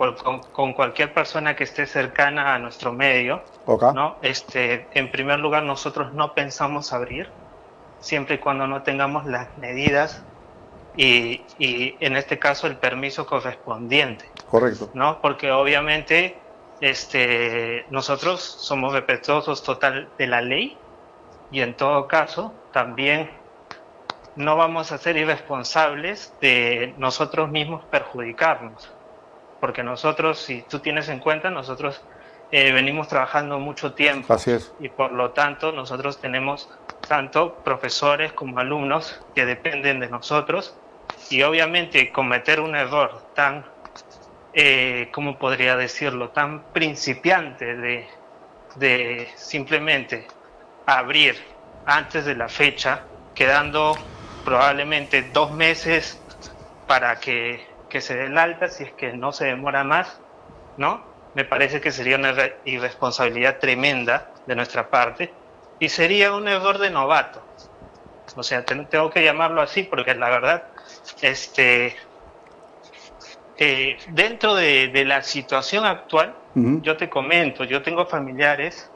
[0.52, 3.42] con, cualquier persona que esté cercana a nuestro medio.
[3.66, 4.16] ¿no?
[4.22, 7.28] Este, en primer lugar, nosotros no pensamos abrir,
[8.00, 10.22] siempre y cuando no tengamos las medidas
[10.96, 14.24] y, y en este caso el permiso correspondiente.
[14.50, 14.90] Correcto.
[14.94, 15.20] ¿no?
[15.20, 16.36] Porque obviamente
[16.80, 20.76] este, nosotros somos respetuosos total de la ley
[21.50, 23.30] y en todo caso también
[24.36, 28.90] no vamos a ser irresponsables de nosotros mismos perjudicarnos.
[29.60, 32.00] Porque nosotros, si tú tienes en cuenta, nosotros
[32.50, 34.32] eh, venimos trabajando mucho tiempo.
[34.32, 34.72] Así es.
[34.80, 36.70] Y por lo tanto, nosotros tenemos
[37.06, 40.76] tanto profesores como alumnos que dependen de nosotros.
[41.28, 43.66] Y obviamente cometer un error tan,
[44.54, 48.06] eh, ¿cómo podría decirlo?, tan principiante de,
[48.76, 50.26] de simplemente
[50.98, 51.36] abrir
[51.86, 53.02] antes de la fecha,
[53.34, 53.96] quedando
[54.44, 56.20] probablemente dos meses
[56.86, 57.68] para que,
[57.98, 60.20] se dé el alta, si es que no se demora más,
[60.76, 61.04] ¿no?
[61.34, 62.34] Me parece que sería una
[62.64, 65.32] irresponsabilidad tremenda de nuestra parte
[65.78, 67.42] y sería un error de novato.
[68.36, 70.64] O sea, tengo que llamarlo así porque la verdad,
[71.20, 71.96] este,
[73.56, 78.89] eh, dentro de, la situación actual, yo te comento, yo tengo familiares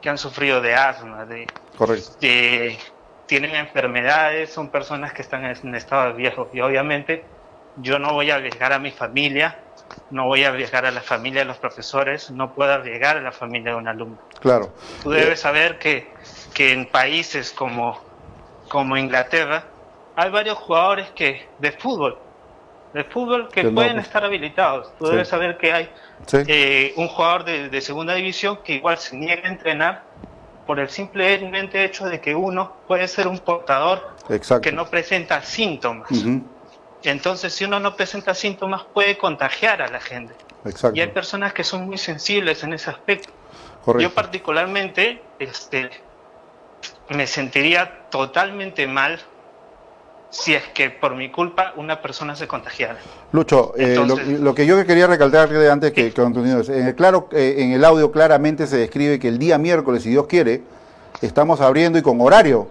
[0.00, 1.46] que han sufrido de asma, de,
[3.26, 7.24] tienen enfermedades, son personas que están en estado de viejo y obviamente
[7.76, 9.58] yo no voy a arriesgar a mi familia,
[10.10, 13.32] no voy a arriesgar a la familia de los profesores, no puedo arriesgar a la
[13.32, 14.18] familia de un alumno.
[14.40, 14.72] Claro.
[15.02, 16.10] Tú debes saber que,
[16.54, 18.00] que en países como,
[18.68, 19.64] como Inglaterra
[20.16, 22.18] hay varios jugadores que de fútbol
[22.92, 24.92] de fútbol que pueden estar habilitados.
[24.98, 25.90] Tú debes saber que hay
[26.32, 30.02] eh, un jugador de, segunda división que igual se niega a entrenar
[30.66, 34.16] por el simplemente hecho de que uno puede ser un portador
[34.62, 36.10] que no presenta síntomas.
[37.02, 40.34] Entonces, si uno no presenta síntomas, puede contagiar a la gente.
[40.92, 43.32] Y hay personas que son muy sensibles en ese aspecto.
[43.98, 45.90] Yo particularmente este,
[47.08, 49.20] me sentiría totalmente mal
[50.30, 52.98] si es que por mi culpa una persona se contagiara.
[53.32, 53.96] Lucho, eh,
[54.40, 58.10] lo, que yo quería recalcar antes que, que en el, claro, eh, en el audio
[58.10, 60.62] claramente se describe que el día miércoles, si Dios quiere,
[61.20, 62.68] estamos abriendo y con horario.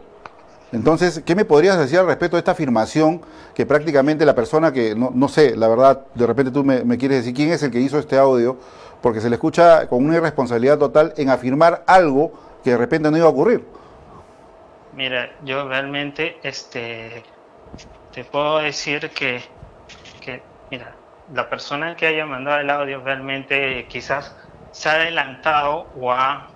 [0.72, 3.22] Entonces, ¿qué me podrías decir al respecto de esta afirmación
[3.56, 6.98] que prácticamente la persona que, no, no sé, la verdad, de repente tú me, me,
[6.98, 8.58] quieres decir quién es el que hizo este audio,
[9.02, 12.32] porque se le escucha con una irresponsabilidad total en afirmar algo
[12.64, 13.64] que de repente no iba a ocurrir?
[14.94, 17.24] Mira, yo realmente este,
[18.12, 19.42] te puedo decir que,
[20.22, 20.96] que, mira,
[21.34, 24.36] la persona que haya mandado el audio realmente quizás
[24.72, 26.48] se ha adelantado o ha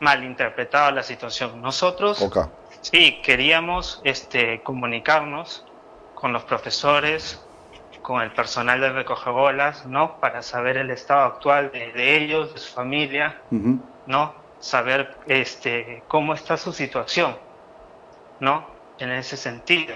[0.00, 1.60] malinterpretado la situación.
[1.62, 2.42] Nosotros Okay.
[2.80, 5.64] sí queríamos este, comunicarnos
[6.14, 7.40] con los profesores,
[8.02, 10.18] con el personal de recogebolas, ¿no?
[10.18, 13.40] Para saber el estado actual de, de ellos, de su familia.
[14.06, 14.34] ¿no?
[14.58, 17.36] Saber este, cómo está su situación,
[18.40, 18.66] ¿no?
[18.98, 19.94] En ese sentido.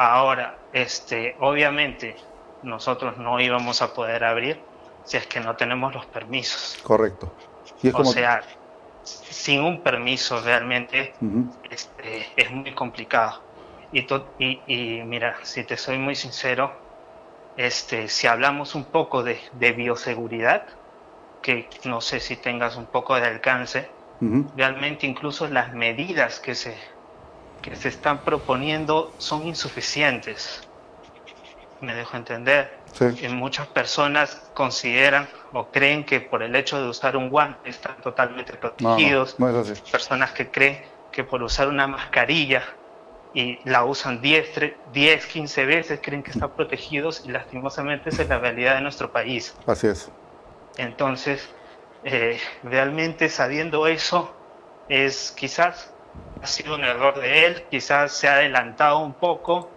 [0.00, 2.16] Ahora, este, obviamente,
[2.62, 4.70] nosotros no íbamos a poder abrir
[5.02, 6.78] si es que no tenemos los permisos.
[6.82, 7.34] Correcto.
[7.82, 8.12] Y es O como...
[8.12, 8.42] sea,
[9.02, 11.14] sin un permiso realmente
[11.62, 13.44] este, es muy complicado.
[13.90, 16.64] Y, to- y, y mira, si te soy muy sincero,
[17.56, 20.66] este, si hablamos un poco de, de bioseguridad,
[21.42, 23.96] que no sé si tengas un poco de alcance,
[24.54, 26.78] realmente incluso las medidas que se,
[27.62, 30.62] que se están proponiendo son insuficientes.
[31.80, 32.76] Me dejo entender.
[32.92, 33.04] Sí.
[33.26, 37.96] Y muchas personas consideran o creen que por el hecho de usar un guante están
[38.00, 39.38] totalmente No, no, protegidos.
[39.38, 39.90] no es así.
[39.90, 40.82] Personas que creen
[41.12, 42.62] que por usar una mascarilla
[43.34, 48.22] y la usan 10, tre- 10 15 veces creen que están protegidos y lastimosamente esa
[48.22, 49.54] es la realidad de nuestro país.
[49.66, 50.10] Así es.
[50.76, 51.48] Entonces,
[52.04, 54.32] eh, realmente sabiendo eso,
[54.88, 55.92] es quizás
[56.42, 59.70] ha sido un error de él, quizás se ha adelantado un poco,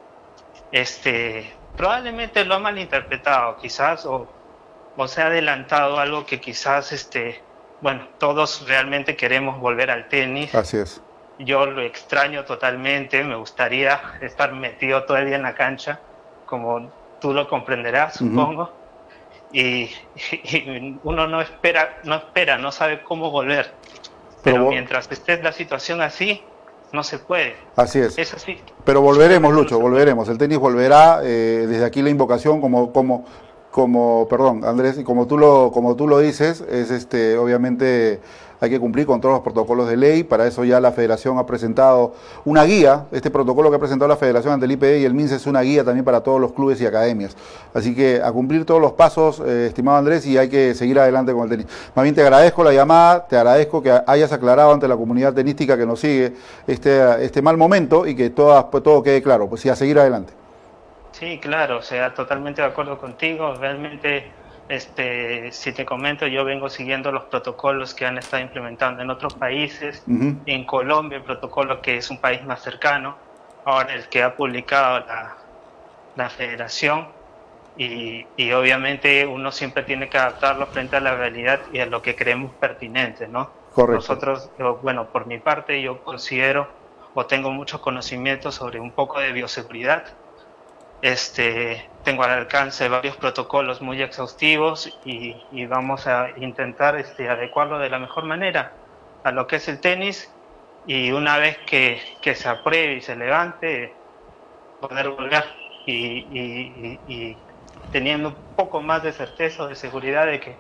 [0.72, 4.28] este, probablemente lo ha malinterpretado, quizás, o,
[4.96, 7.42] o se ha adelantado algo que quizás, este,
[7.82, 10.54] bueno, todos realmente queremos volver al tenis.
[10.54, 11.02] Así es.
[11.40, 16.00] Yo lo extraño totalmente, me gustaría estar metido todo el día en la cancha,
[16.46, 18.72] como tú lo comprenderás, supongo.
[19.52, 19.90] Y,
[20.44, 23.74] y uno no espera, no espera, no sabe cómo volver.
[24.44, 26.42] Pero mientras esté la situación así,
[26.92, 27.56] no se puede.
[27.76, 28.18] Así es.
[28.18, 28.60] Es así.
[28.84, 30.28] Pero volveremos, Lucho, volveremos.
[30.30, 31.22] El tenis volverá.
[31.24, 33.26] eh, desde aquí la invocación, como, como,
[33.72, 38.20] como, perdón, Andrés, y como tú lo, como tú lo dices, es este, obviamente
[38.62, 40.24] hay que cumplir con todos los protocolos de ley.
[40.24, 42.14] Para eso ya la Federación ha presentado
[42.46, 43.08] una guía.
[43.12, 45.62] Este protocolo que ha presentado la Federación ante el IPD y el MINSE es una
[45.62, 47.36] guía también para todos los clubes y academias.
[47.74, 51.34] Así que a cumplir todos los pasos, eh, estimado Andrés, y hay que seguir adelante
[51.34, 51.66] con el tenis.
[51.96, 55.76] Más bien te agradezco la llamada, te agradezco que hayas aclarado ante la comunidad tenística
[55.76, 56.34] que nos sigue
[56.68, 59.50] este, este mal momento y que todas, pues, todo quede claro.
[59.50, 60.34] Pues sí, a seguir adelante.
[61.14, 63.54] Sí, claro, o sea, totalmente de acuerdo contigo.
[63.56, 64.32] Realmente,
[64.72, 69.34] este, si te comento, yo vengo siguiendo los protocolos que han estado implementando en otros
[69.34, 70.04] países.
[70.08, 70.38] Ujú.
[70.46, 73.18] En Colombia, el protocolo que es un país más cercano.
[73.66, 75.38] Ahora, el que ha publicado la,
[76.16, 77.08] la federación.
[77.78, 82.02] Y, y obviamente uno siempre tiene que adaptarlo frente a la realidad y a lo
[82.02, 83.50] que creemos pertinente, ¿no?
[83.74, 83.96] Correcto.
[83.96, 84.52] Nosotros,
[84.82, 86.68] bueno, por mi parte, yo considero
[87.14, 90.06] o tengo muchos conocimientos sobre un poco de bioseguridad.
[91.02, 97.90] Este, tengo al alcance varios protocolos muy exhaustivos y, vamos a intentar este, adecuarlo de
[97.90, 98.74] la mejor manera
[99.24, 100.30] a lo que es el tenis
[100.86, 102.02] y una vez que,
[102.36, 103.96] se apruebe y se levante,
[104.80, 105.44] poder volver
[105.86, 107.38] y, y- y- y
[107.92, 110.56] teniendo un poco más de certeza o de seguridad de que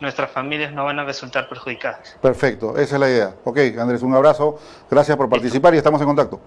[0.00, 2.16] nuestras familias no van a resultar perjudicadas.
[2.20, 3.34] Perfecto, esa es la idea.
[3.44, 4.58] Ok, Andrés, un abrazo.
[4.90, 6.40] Gracias por participar y estamos en contacto.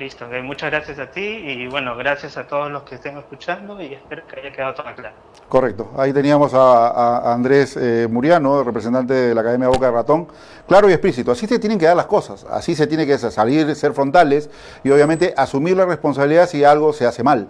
[0.00, 3.92] Listo, muchas gracias a ti y bueno, gracias a todos los que estén escuchando y
[3.92, 5.14] espero que haya quedado todo claro.
[5.46, 5.90] Correcto.
[5.94, 10.26] Ahí teníamos a Andrés eh, Muriano, representante de la Academia Boca de Ratón.
[10.66, 11.32] Claro y explícito.
[11.32, 12.46] Así se tienen que dar las cosas.
[12.48, 14.48] Así se tiene que salir, ser frontales
[14.82, 17.48] y obviamente asumir la responsabilidad si algo se hace mal.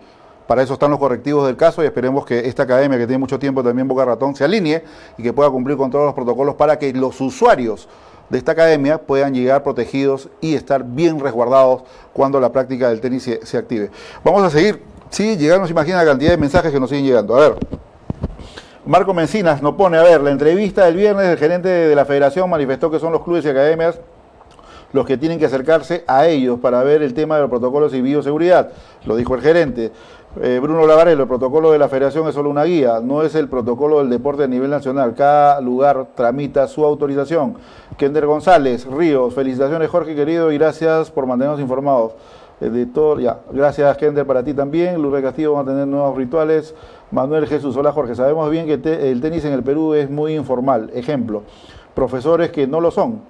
[0.50, 3.38] Para eso están los correctivos del caso y esperemos que esta academia, que tiene mucho
[3.38, 4.82] tiempo también Boca Ratón, se alinee
[5.16, 7.88] y que pueda cumplir con todos los protocolos para que los usuarios
[8.28, 13.30] de esta academia puedan llegar protegidos y estar bien resguardados cuando la práctica del tenis
[13.40, 13.92] se, active.
[14.24, 14.82] Vamos a seguir.
[15.08, 17.36] Sí, llegar, no se imagina la cantidad de mensajes que nos siguen llegando.
[17.36, 17.54] A ver.
[18.84, 22.50] Marco Mencinas nos pone, a ver, la entrevista del viernes del gerente de la federación
[22.50, 24.00] manifestó que son los clubes y academias
[24.92, 28.00] los que tienen que acercarse a ellos para ver el tema de los protocolos y
[28.00, 28.70] bioseguridad.
[29.04, 29.92] Lo dijo el gerente.
[30.38, 33.48] Eh, Bruno Lavarello, el protocolo de la federación es solo una guía, no es el
[33.48, 35.14] protocolo del deporte a nivel nacional.
[35.16, 37.56] Cada lugar tramita su autorización.
[37.96, 42.12] Kender González, Ríos, felicitaciones Jorge querido y gracias por mantenernos informados.
[42.60, 45.02] Editor, ya, gracias Kender para ti también.
[45.02, 46.76] Lourdes Castillo, vamos a tener nuevos rituales.
[47.10, 50.92] Manuel Jesús, hola Jorge, sabemos bien que el tenis en el Perú es muy informal.
[50.94, 51.42] Ejemplo,
[51.94, 53.22] profesores que no lo son,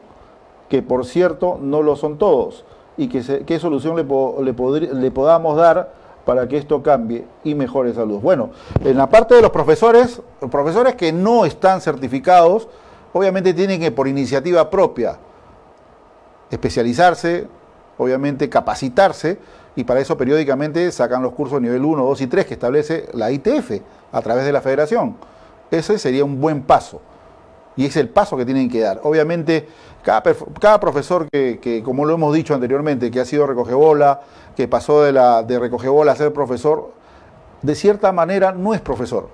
[0.68, 2.66] que por cierto no lo son todos,
[2.98, 5.99] y que qué solución le, le, le podamos dar
[6.30, 8.20] para que esto cambie y mejore salud.
[8.20, 8.50] Bueno,
[8.84, 12.68] en la parte de los profesores, profesores que no están certificados,
[13.12, 15.18] obviamente tienen que por iniciativa propia
[16.48, 17.48] especializarse,
[17.98, 19.40] obviamente capacitarse,
[19.74, 23.32] y para eso periódicamente sacan los cursos nivel 1, 2 y 3 que establece la
[23.32, 25.16] ITF a través de la federación.
[25.72, 27.00] Ese sería un buen paso.
[27.74, 29.00] Y es el paso que tienen que dar.
[29.02, 29.66] Obviamente,
[30.02, 34.20] cada, profesor que, como lo hemos dicho anteriormente, que ha sido recogebola,
[34.56, 36.92] que pasó de, la, de recogebola a ser profesor,
[37.62, 39.28] de cierta manera no es profesor.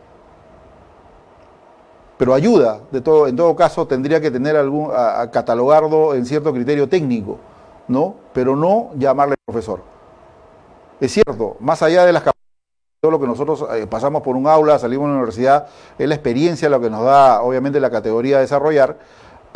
[2.18, 6.52] Pero ayuda, de todo, en todo caso tendría que tener algún, a, catalogarlo en cierto
[6.52, 7.38] criterio técnico,
[7.88, 8.14] ¿no?
[8.32, 9.82] Pero no llamarle profesor.
[10.98, 12.22] Es cierto, más allá de las
[13.00, 15.66] todo lo que nosotros eh, pasamos por un aula, salimos de la universidad,
[15.98, 18.96] es la experiencia lo que nos da, obviamente, la categoría de desarrollar,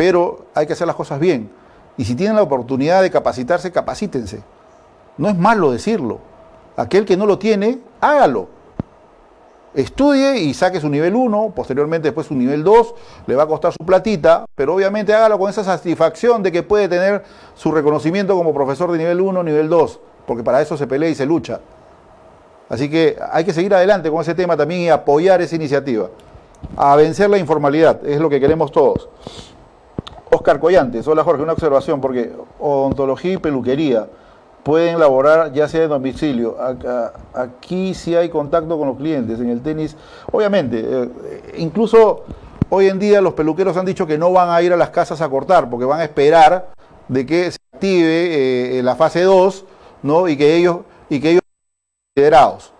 [0.00, 1.50] pero hay que hacer las cosas bien.
[1.98, 4.42] Y si tienen la oportunidad de capacitarse, capacítense.
[5.18, 6.20] No es malo decirlo.
[6.74, 8.48] Aquel que no lo tiene, hágalo.
[9.74, 12.94] Estudie y saque su nivel 1, posteriormente después su nivel 2,
[13.26, 16.88] le va a costar su platita, pero obviamente hágalo con esa satisfacción de que puede
[16.88, 17.22] tener
[17.54, 21.14] su reconocimiento como profesor de nivel 1, nivel 2, porque para eso se pelea y
[21.14, 21.60] se lucha.
[22.70, 26.08] Así que hay que seguir adelante con ese tema también y apoyar esa iniciativa.
[26.74, 29.10] A vencer la informalidad, es lo que queremos todos.
[30.30, 34.06] Oscar Collantes, hola Jorge, una observación, porque odontología y peluquería
[34.62, 36.56] pueden laborar ya sea en domicilio.
[37.34, 39.96] Aquí sí hay contacto con los clientes, en el tenis,
[40.30, 41.08] obviamente, eh,
[41.58, 42.24] incluso
[42.68, 45.20] hoy en día los peluqueros han dicho que no van a ir a las casas
[45.20, 46.68] a cortar, porque van a esperar
[47.08, 49.64] de que se active eh, la fase 2,
[50.04, 50.28] ¿no?
[50.28, 50.78] Y que ellos,
[51.08, 51.42] y que ellos
[52.14, 52.72] considerados,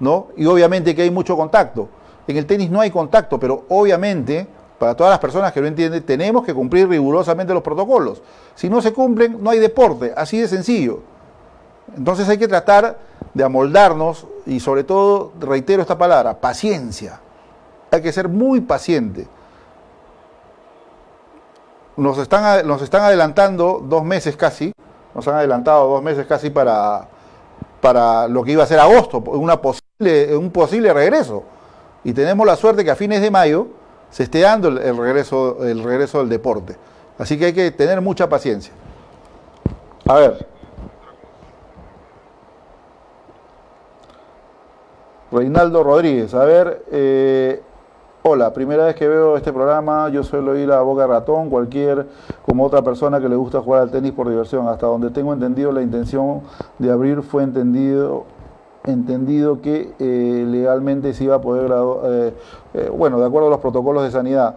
[0.00, 0.28] ¿no?
[0.36, 1.88] Y obviamente que hay mucho contacto.
[2.26, 4.46] En el tenis no hay contacto, pero obviamente,
[4.78, 8.22] para todas las personas que lo entienden, tenemos que cumplir rigurosamente los protocolos.
[8.54, 11.00] Si no se cumplen, no hay deporte, así de sencillo.
[11.96, 12.98] Entonces hay que tratar
[13.32, 17.20] de amoldarnos y sobre todo, reitero esta palabra, paciencia.
[17.90, 19.28] Hay que ser muy paciente.
[21.96, 24.72] Nos están, nos están adelantando dos meses casi,
[25.14, 27.06] nos han adelantado dos meses casi para,
[27.80, 31.44] para lo que iba a ser agosto, una posible, un posible regreso.
[32.02, 33.68] Y tenemos la suerte que a fines de mayo
[34.14, 36.76] se esté dando el, regreso, el regreso del deporte.
[37.18, 38.72] Así que hay que tener mucha paciencia.
[40.06, 40.46] A ver.
[45.32, 47.60] Reinaldo Rodríguez, a ver, eh,
[48.26, 52.06] Hola, primera vez que veo este programa, yo suelo ir a Boca Ratón, cualquier,
[52.46, 54.66] como otra persona que le gusta jugar al tenis por diversión.
[54.66, 56.40] Hasta donde tengo entendido, la intención
[56.78, 58.24] de abrir fue entendido
[58.84, 61.72] entendido que eh, legalmente se iba a poder
[62.04, 62.34] eh,
[62.74, 64.56] eh, bueno, de acuerdo a los protocolos de sanidad.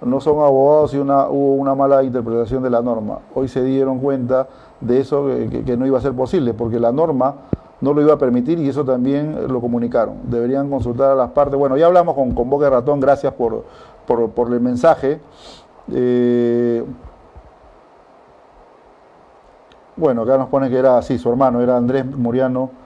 [0.00, 3.18] No son abogados y una, hubo una mala interpretación de la norma.
[3.34, 4.46] Hoy se dieron cuenta
[4.80, 7.34] de eso, que no iba a ser posible, porque la norma
[7.80, 10.16] no lo iba a permitir y eso también lo comunicaron.
[10.24, 11.58] Deberían consultar a las partes.
[11.58, 13.64] Bueno, ya hablamos con, con de Ratón, gracias por,
[14.06, 15.20] por, el mensaje.
[15.92, 16.84] Eh,
[19.96, 22.85] bueno, acá nos pone que era así, su hermano, era Andrés Muriano.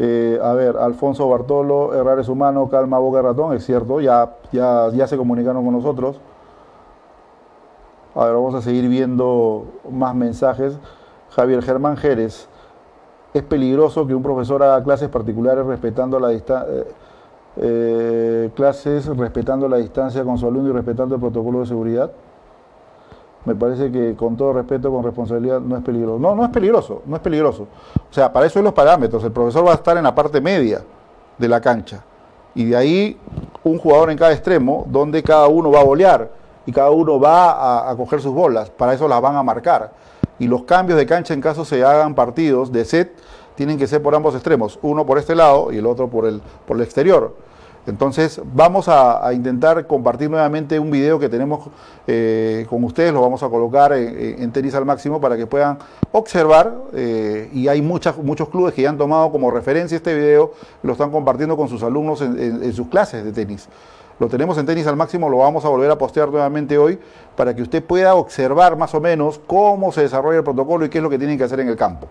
[0.00, 4.90] Eh, a ver, Alfonso Bartolo, errar es humano, calma Boca Ratón, es cierto, ya, ya,
[4.90, 6.20] ya se comunicaron con nosotros.
[8.14, 10.78] A ver, vamos a seguir viendo más mensajes.
[11.30, 12.48] Javier Germán Jerez
[13.34, 16.72] es peligroso que un profesor haga clases particulares respetando la distancia.
[16.72, 16.86] Eh,
[17.60, 22.12] eh, clases respetando la distancia con su alumno y respetando el protocolo de seguridad.
[23.44, 26.18] Me parece que con todo respeto, con responsabilidad, no es peligroso.
[26.18, 27.66] No, no es peligroso, no es peligroso.
[28.10, 29.22] O sea, para eso son los parámetros.
[29.24, 30.82] El profesor va a estar en la parte media
[31.38, 32.04] de la cancha.
[32.54, 33.18] Y de ahí
[33.64, 36.30] un jugador en cada extremo, donde cada uno va a bolear
[36.66, 38.70] y cada uno va a, a coger sus bolas.
[38.70, 39.92] Para eso las van a marcar
[40.38, 43.12] y los cambios de cancha en caso se hagan partidos de set
[43.54, 46.40] tienen que ser por ambos extremos, uno por este lado y el otro por el,
[46.64, 47.34] por el exterior.
[47.88, 51.68] Entonces vamos a, intentar compartir nuevamente un video que tenemos
[52.06, 55.78] eh, con ustedes, lo vamos a colocar en, tenis al máximo para que puedan
[56.12, 58.14] observar eh, y hay muchos
[58.50, 60.52] clubes que ya han tomado como referencia este video
[60.82, 63.68] lo están compartiendo con sus alumnos en sus clases de tenis.
[64.18, 66.98] Lo tenemos en tenis al máximo, lo vamos a volver a postear nuevamente hoy
[67.36, 70.98] para que usted pueda observar más o menos cómo se desarrolla el protocolo y qué
[70.98, 72.08] es lo que tienen que hacer en el campo.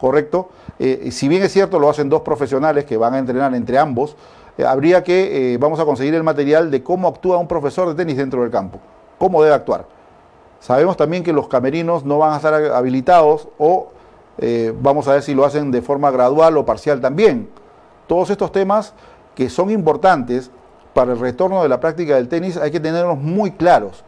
[0.00, 0.48] ¿Correcto?
[0.80, 4.16] Eh, si bien es cierto, lo hacen dos profesionales que van a entrenar entre ambos,
[4.62, 8.16] habría que, eh, vamos a conseguir el material de cómo actúa un profesor de tenis
[8.16, 8.78] dentro del campo,
[9.18, 9.86] cómo debe actuar.
[10.60, 13.88] Sabemos también que los camerinos no van a estar habilitados o
[14.80, 17.48] vamos a ver si lo hacen de forma gradual o parcial también.
[18.06, 18.94] Todos estos temas
[19.34, 20.50] que son importantes
[20.94, 24.04] para el retorno de la práctica del tenis hay que tenerlos muy claros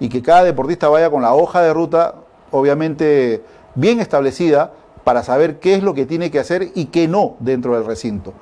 [0.00, 2.14] y que cada deportista vaya con la hoja de ruta,
[2.50, 3.44] obviamente
[3.74, 4.72] bien establecida
[5.04, 8.32] para saber qué es lo que tiene que hacer y qué no dentro del recinto.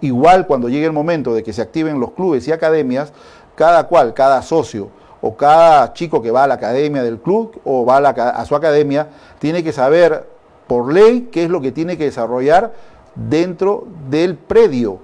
[0.00, 3.12] Igual cuando llegue el momento de que se activen los clubes y academias,
[3.54, 4.90] cada cual, cada socio
[5.20, 9.08] o cada chico que va a la academia del club o va a, su academia,
[9.38, 10.28] tiene que saber
[10.66, 12.72] por ley qué es lo que tiene que desarrollar
[13.14, 15.00] dentro del predio.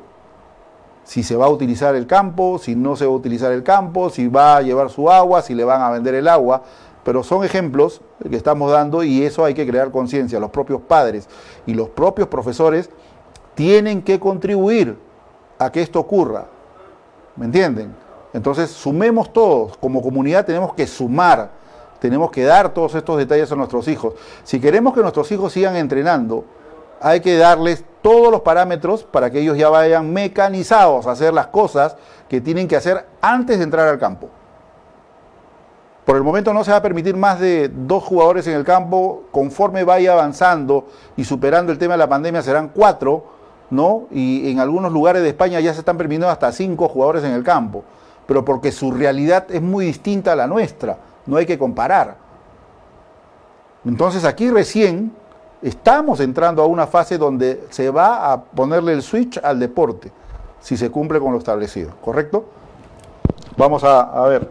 [1.05, 4.11] Si se va a utilizar el campo, si no se va a utilizar el campo,
[4.11, 6.63] si va a llevar su agua, si le van a vender el agua.
[7.03, 8.01] Pero son ejemplos
[8.31, 10.39] que estamos dando y eso hay que crear conciencia.
[10.39, 11.29] Los propios padres
[11.67, 12.91] y los propios profesores
[13.55, 14.99] tienen que contribuir
[15.59, 16.47] a que esto ocurra.
[17.37, 17.95] ¿Me entienden?
[18.33, 19.77] Entonces, sumemos todos.
[19.79, 21.51] Como comunidad tenemos que sumar.
[22.01, 24.15] Tenemos que dar todos estos detalles a nuestros hijos.
[24.43, 26.45] Si queremos que nuestros hijos sigan entrenando,
[27.01, 31.49] hay que darles todos los parámetros para que ellos ya vayan mecanizados a hacer las
[31.49, 31.97] cosas
[32.29, 34.29] que tienen que hacer antes de entrar al campo.
[36.05, 39.25] Por el momento no se va a permitir más de dos jugadores en el campo.
[39.31, 43.25] Conforme vaya avanzando y superando el tema de la pandemia serán cuatro,
[43.73, 44.05] ¿no?
[44.11, 47.43] Y en algunos lugares de España ya se están permitiendo hasta cinco jugadores en el
[47.43, 47.83] campo.
[48.27, 50.99] Pero porque su realidad es muy distinta a la nuestra.
[51.25, 52.17] No hay que comparar.
[53.87, 55.11] Entonces aquí recién
[55.63, 60.13] estamos entrando a una fase donde se va a ponerle el switch al deporte,
[60.61, 61.93] si se cumple con lo establecido.
[62.03, 62.45] ¿Correcto?
[63.57, 64.49] Vamos a, ver.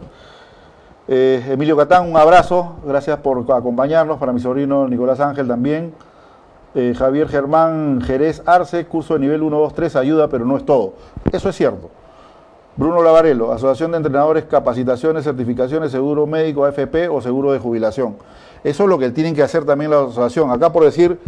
[1.06, 5.94] Eh, Emilio Catán, un abrazo, gracias por acompañarnos, para mi sobrino Nicolás Ángel también.
[6.74, 10.64] Eh, Javier Germán Jerez Arce, curso de nivel 1, 2, 3, ayuda, pero no es
[10.64, 10.94] todo.
[11.30, 11.90] Eso es cierto.
[12.76, 18.16] Bruno Lavarello, Asociación de Entrenadores, Capacitaciones, Certificaciones, Seguro Médico, AFP o Seguro de Jubilación.
[18.64, 20.50] Eso es lo que tienen que hacer también la asociación.
[20.50, 21.18] Acá por decir,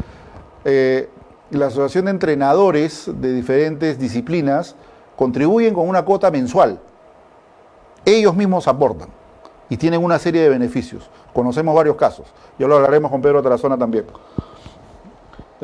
[0.65, 1.11] eh,
[1.51, 4.75] la Asociación de Entrenadores de diferentes disciplinas
[5.17, 6.81] contribuyen con una cuota mensual.
[8.07, 9.09] Ellos mismos aportan
[9.69, 11.11] y tienen una serie de beneficios.
[11.35, 12.27] Conocemos varios casos.
[12.59, 14.07] Ya lo hablaremos con Pedro Tarazona también.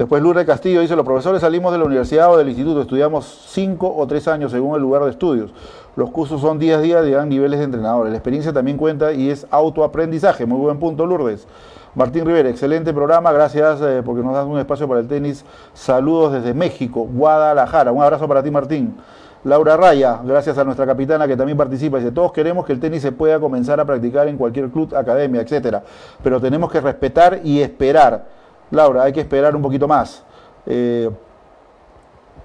[0.01, 3.95] Después Lourdes Castillo dice, los profesores salimos de la universidad o del instituto, estudiamos cinco
[3.95, 5.53] o tres años según el lugar de estudios.
[5.95, 8.11] Los cursos son día a día de niveles de entrenadores.
[8.11, 10.47] La experiencia también cuenta y es autoaprendizaje.
[10.47, 11.47] Muy buen punto, Lourdes.
[11.95, 15.45] Martín Rivera, excelente programa, gracias eh, porque nos das un espacio para el tenis.
[15.75, 17.93] Saludos desde México, Guadalajara.
[17.93, 18.97] Un abrazo para ti, Martín.
[19.45, 23.03] Laura Raya, gracias a nuestra capitana que también participa, dice, todos queremos que el tenis
[23.03, 25.83] se pueda comenzar a practicar en cualquier club, academia, etcétera,
[26.23, 28.40] pero tenemos que respetar y esperar.
[28.71, 30.25] Laura, hay que esperar un poquito más.
[30.67, 31.11] Eh,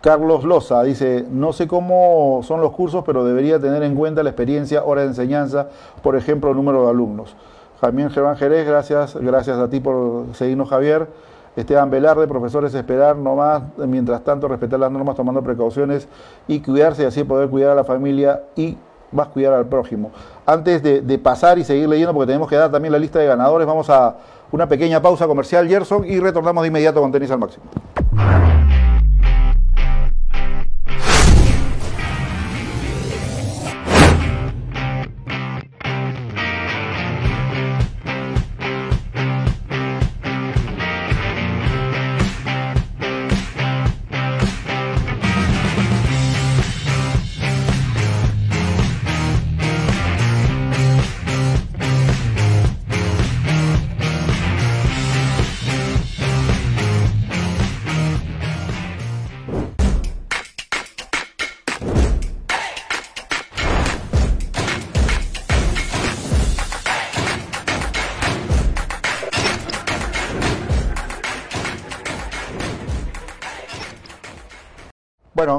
[0.02, 4.30] Carlos Loza dice, no sé cómo son los cursos, pero debería tener en cuenta la
[4.30, 5.70] experiencia, hora de enseñanza,
[6.04, 7.36] por ejemplo, número de alumnos.
[7.82, 11.08] Javier Germán Jerez, gracias, gracias a ti por seguirnos, Javier.
[11.56, 16.08] Esteban Velarde, profesores, esperar nomás, mientras tanto respetar las normas tomando precauciones
[16.48, 18.78] y cuidarse y así poder cuidar a la familia y
[19.12, 20.12] más cuidar al prójimo.
[20.46, 23.66] Antes de, pasar y seguir leyendo, porque tenemos que dar también la lista de ganadores,
[23.66, 24.18] vamos a
[24.52, 27.66] una pequeña pausa comercial, Gerson, y retornamos de inmediato con tenis al máximo.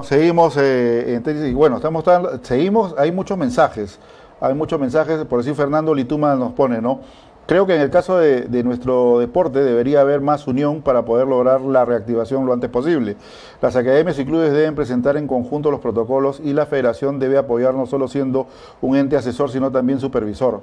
[0.06, 2.04] Seguimos, eh, y bueno, estamos
[2.42, 3.98] seguimos, hay muchos mensajes,
[4.40, 7.00] hay muchos mensajes, por decir Fernando Lituma nos pone, ¿no?
[7.46, 11.60] Creo que en el caso de, nuestro deporte debería haber más unión para poder lograr
[11.60, 13.16] la reactivación lo antes posible.
[13.62, 17.74] Las academias y clubes deben presentar en conjunto los protocolos y la federación debe apoyar
[17.74, 18.48] no solo siendo
[18.80, 20.62] un ente asesor, sino también supervisor.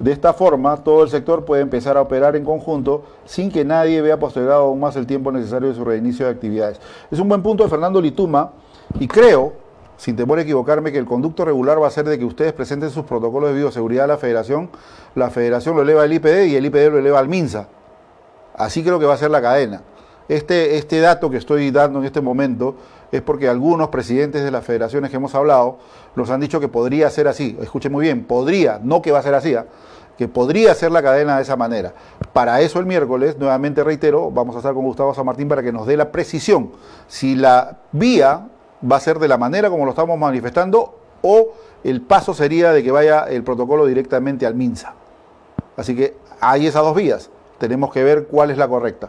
[0.00, 4.02] De esta forma, todo el sector puede empezar a operar en conjunto sin que nadie
[4.02, 6.80] vea postergado aún más el tiempo necesario de su reinicio de actividades.
[7.08, 8.50] Es un buen punto de Fernando Lituma
[8.98, 9.54] y creo,
[9.96, 12.90] sin temor a equivocarme, que el conducto regular va a ser de que ustedes presenten
[12.90, 14.70] sus protocolos de bioseguridad a la federación,
[15.14, 17.68] la federación lo eleva al IPD y el IPD lo eleva al MINSA.
[18.54, 19.82] Así creo que va a ser la cadena.
[20.28, 22.74] Este, este dato que estoy dando en este momento
[23.12, 25.78] es porque algunos presidentes de las federaciones que hemos hablado
[26.16, 27.56] nos han dicho que podría ser así.
[27.60, 29.66] Escuche muy bien, podría, no que va a ser así, ¿ah?
[30.18, 31.92] que podría ser la cadena de esa manera.
[32.32, 35.72] Para eso el miércoles, nuevamente reitero, vamos a estar con Gustavo San Martín para que
[35.72, 36.72] nos dé la precisión.
[37.06, 38.48] Si la vía
[38.80, 41.48] va a ser de la manera como lo estamos manifestando o
[41.84, 44.94] el paso sería de que vaya el protocolo directamente al MINSA.
[45.76, 47.30] Así que hay esas dos vías.
[47.58, 49.08] tenemos que ver cuál es la correcta.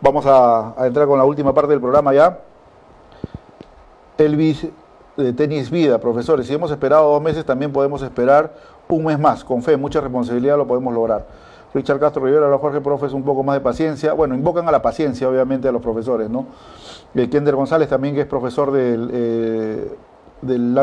[0.00, 2.38] Vamos a, entrar con la última parte del programa ya.
[4.18, 4.66] Elvis
[5.16, 8.52] de Tenis Vida, profesores, si hemos esperado dos meses, también podemos esperar
[8.88, 9.44] un mes más.
[9.44, 11.26] Con fe, mucha responsabilidad lo podemos lograr.
[11.72, 14.12] Richard Castro Rivera, Jorge Profe, es un poco más de paciencia.
[14.12, 16.46] Bueno, invocan a la paciencia, obviamente, a los profesores, ¿no?
[17.14, 19.96] Eh, Kender González también, que es profesor del, eh,
[20.42, 20.74] del.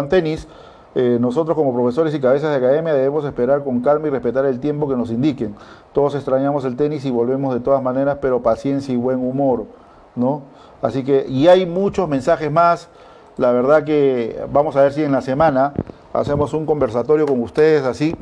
[0.94, 4.60] Eh, nosotros como profesores y cabezas de academia debemos esperar con calma y respetar el
[4.60, 5.56] tiempo que nos indiquen.
[5.94, 9.66] Todos extrañamos el tenis y volvemos de todas maneras, pero paciencia y buen humor,
[10.16, 10.41] ¿no?
[10.82, 12.90] Así que, y hay muchos mensajes más.
[13.38, 15.74] La verdad que vamos a ver si en la semana
[16.12, 18.14] hacemos un conversatorio con ustedes así,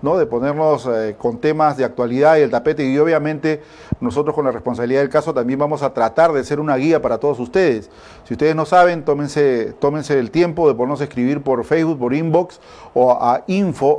[0.00, 3.62] De ponernos eh, con temas de actualidad y el tapete y obviamente
[4.00, 7.18] nosotros con la responsabilidad del caso también vamos a tratar de ser una guía para
[7.18, 7.90] todos ustedes.
[8.22, 12.14] Si ustedes no saben, tómense, tómense el tiempo de ponernos a escribir por Facebook, por
[12.14, 12.60] inbox
[12.94, 13.98] o a info.tamtv.pe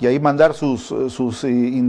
[0.00, 1.82] y ahí mandar sus, sus, eh,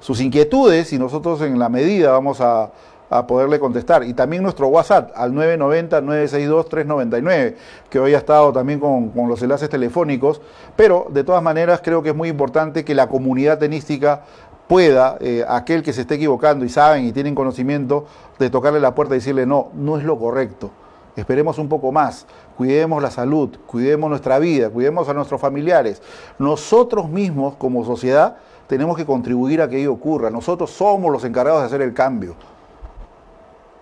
[0.00, 2.70] sus inquietudes y nosotros en la medida vamos a
[3.10, 4.04] a poderle contestar.
[4.04, 7.54] Y también nuestro WhatsApp al 990-962-399,
[7.90, 10.40] que hoy ha estado también con, los enlaces telefónicos.
[10.76, 14.22] Pero de todas maneras creo que es muy importante que la comunidad tenística
[14.66, 18.06] pueda, eh, aquel que se esté equivocando y saben y tienen conocimiento,
[18.38, 20.70] de tocarle la puerta y decirle, no, no es lo correcto.
[21.16, 22.26] Esperemos un poco más,
[22.56, 26.02] cuidemos la salud, cuidemos nuestra vida, cuidemos a nuestros familiares.
[26.40, 28.36] Nosotros mismos como sociedad
[28.66, 30.30] tenemos que contribuir a que ello ocurra.
[30.30, 32.34] Nosotros somos los encargados de hacer el cambio.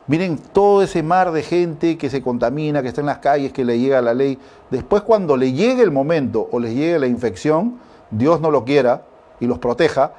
[0.08, 3.64] Miren todo ese mar de gente que se contamina, que está en las calles, que
[3.64, 4.36] le llega la ley.
[4.70, 7.78] Después cuando le llegue el momento o les llegue la infección,
[8.10, 9.02] Dios no lo quiera
[9.38, 10.12] y los proteja,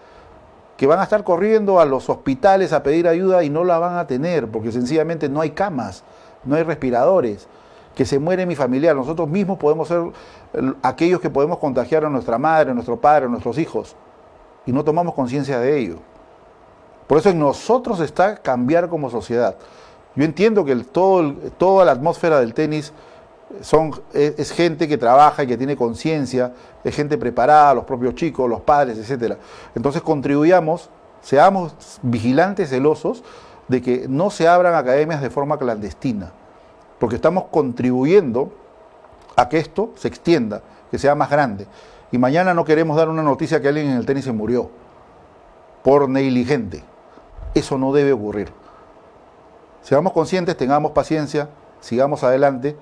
[0.77, 3.97] que van a estar corriendo a los hospitales a pedir ayuda y no la van
[3.97, 6.03] a tener, porque sencillamente no hay camas,
[6.45, 7.47] no hay respiradores,
[7.93, 8.95] que se muere mi familiar.
[8.95, 10.01] Nosotros mismos podemos ser
[10.81, 13.95] aquellos que podemos contagiar a nuestra madre, a nuestro padre, a nuestros hijos,
[14.65, 15.97] y no tomamos conciencia de ello.
[17.07, 19.55] Por eso en nosotros está cambiar como sociedad.
[20.15, 22.93] Yo entiendo que todo, toda la atmósfera del tenis
[23.61, 26.53] son, es, gente que trabaja y que tiene conciencia,
[26.83, 29.37] es gente preparada, los propios chicos, los padres, etc.
[29.75, 30.89] Entonces contribuyamos,
[31.21, 33.23] seamos vigilantes, celosos,
[33.67, 36.31] de que no se abran academias de forma clandestina,
[36.99, 38.51] porque estamos contribuyendo
[39.35, 40.61] a que esto se extienda,
[40.91, 41.67] que sea más grande.
[42.11, 44.69] Y mañana no queremos dar una noticia que alguien en el tenis se murió
[45.83, 46.83] por negligente.
[47.53, 48.49] Eso no debe ocurrir.
[49.81, 51.49] Seamos conscientes, tengamos paciencia,
[51.81, 52.75] sigamos adelante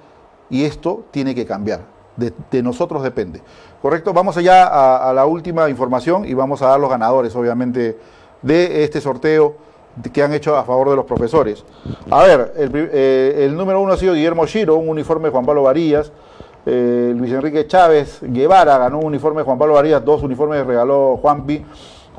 [0.50, 1.82] y esto tiene que cambiar.
[2.16, 3.42] De, nosotros depende.
[3.82, 4.14] ¿Correcto?
[4.14, 7.98] Vamos allá a, la última información y vamos a dar los ganadores, obviamente,
[8.44, 9.56] de este sorteo
[10.14, 11.66] que han hecho a favor de los profesores.
[12.12, 15.64] A ver, el, eh, número uno ha sido Guillermo Shiro, un uniforme de Juan Pablo
[15.64, 16.12] Varillas.
[16.66, 21.18] Eh, Luis Enrique Chávez Guevara ganó un uniforme de Juan Pablo Varillas, dos uniformes regaló
[21.18, 21.66] Juanpi.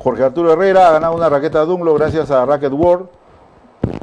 [0.03, 3.07] Jorge Arturo Herrera ha ganado una raqueta Dunlo gracias a Racket World.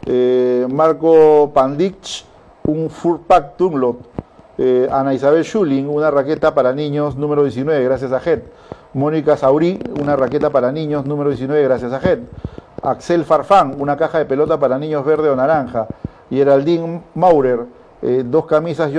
[0.07, 2.25] Eh, Marco Pandich,
[2.65, 3.99] un full pack Dunlop.
[4.57, 8.51] Eh, Ana Isabel Schuling, una raqueta para niños número 19 gracias a JET.
[8.95, 12.21] Mónica Saurí, una raqueta para niños número 19 gracias a JET.
[12.83, 15.87] Axel Farfán, una caja de pelota para niños verde o naranja.
[16.31, 17.67] Geraldine Maurer,
[18.01, 18.91] eh, dos, camisas,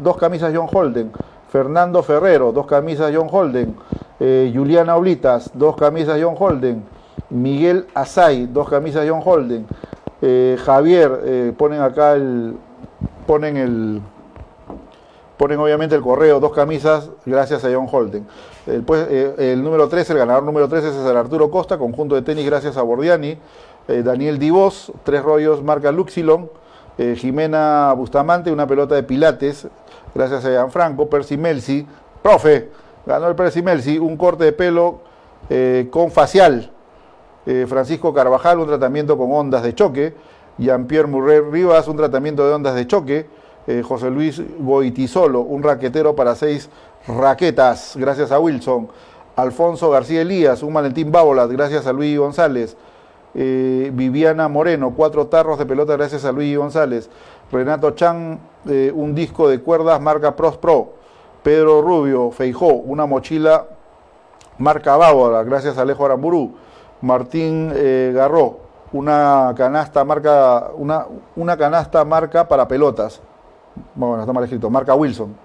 [0.00, 1.10] dos camisas John Holden.
[1.54, 3.76] Fernando Ferrero, dos camisas John Holden.
[4.18, 6.82] Eh, Juliana Oblitas, dos camisas John Holden,
[7.30, 9.64] Miguel Asay, dos camisas John Holden,
[10.20, 12.56] eh, Javier, eh, ponen acá el,
[13.24, 14.00] ponen el,
[15.36, 18.26] ponen obviamente el correo, dos camisas, gracias a John Holden.
[18.66, 19.06] El, pues,
[19.38, 22.76] el número 13, el ganador número 13 es el Arturo Costa, conjunto de tenis gracias
[22.76, 23.38] a Bordiani,
[23.86, 26.50] Daniel Divos, tres rollos marca Luxilon,
[26.96, 29.66] Jimena Bustamante, una pelota de pilates,
[30.14, 31.86] gracias a Gianfranco, Percy Melsi,
[32.22, 32.70] profe,
[33.06, 35.00] ganó el Pérez Melsi, un corte de pelo
[35.50, 36.70] eh, con facial.
[37.46, 40.14] Eh, Francisco Carvajal, un tratamiento con ondas de choque.
[40.56, 43.26] Jean-Pierre Murray Rivas, un tratamiento de ondas de choque.
[43.66, 46.68] Eh, José Luis Boitisolo, un raquetero para seis
[47.06, 48.88] raquetas, gracias a Wilson.
[49.36, 52.76] Alfonso García Elías, un Valentín Bábolas, gracias a Luis González.
[53.34, 57.10] Viviana Moreno, cuatro tarros de pelota, gracias a Luis González.
[57.50, 58.38] Renato Chan,
[58.94, 61.04] un disco de cuerdas marca Pros Pro.
[61.44, 63.66] Pedro Rubio Feijó, una mochila
[64.56, 66.54] marca Bábara, gracias a Alejo Aramburú.
[67.02, 68.60] Martín eh, Garró,
[68.92, 71.04] una canasta marca, una,
[71.36, 73.20] una canasta marca para pelotas.
[73.94, 75.36] Bueno, está mal escrito, marca Wilson.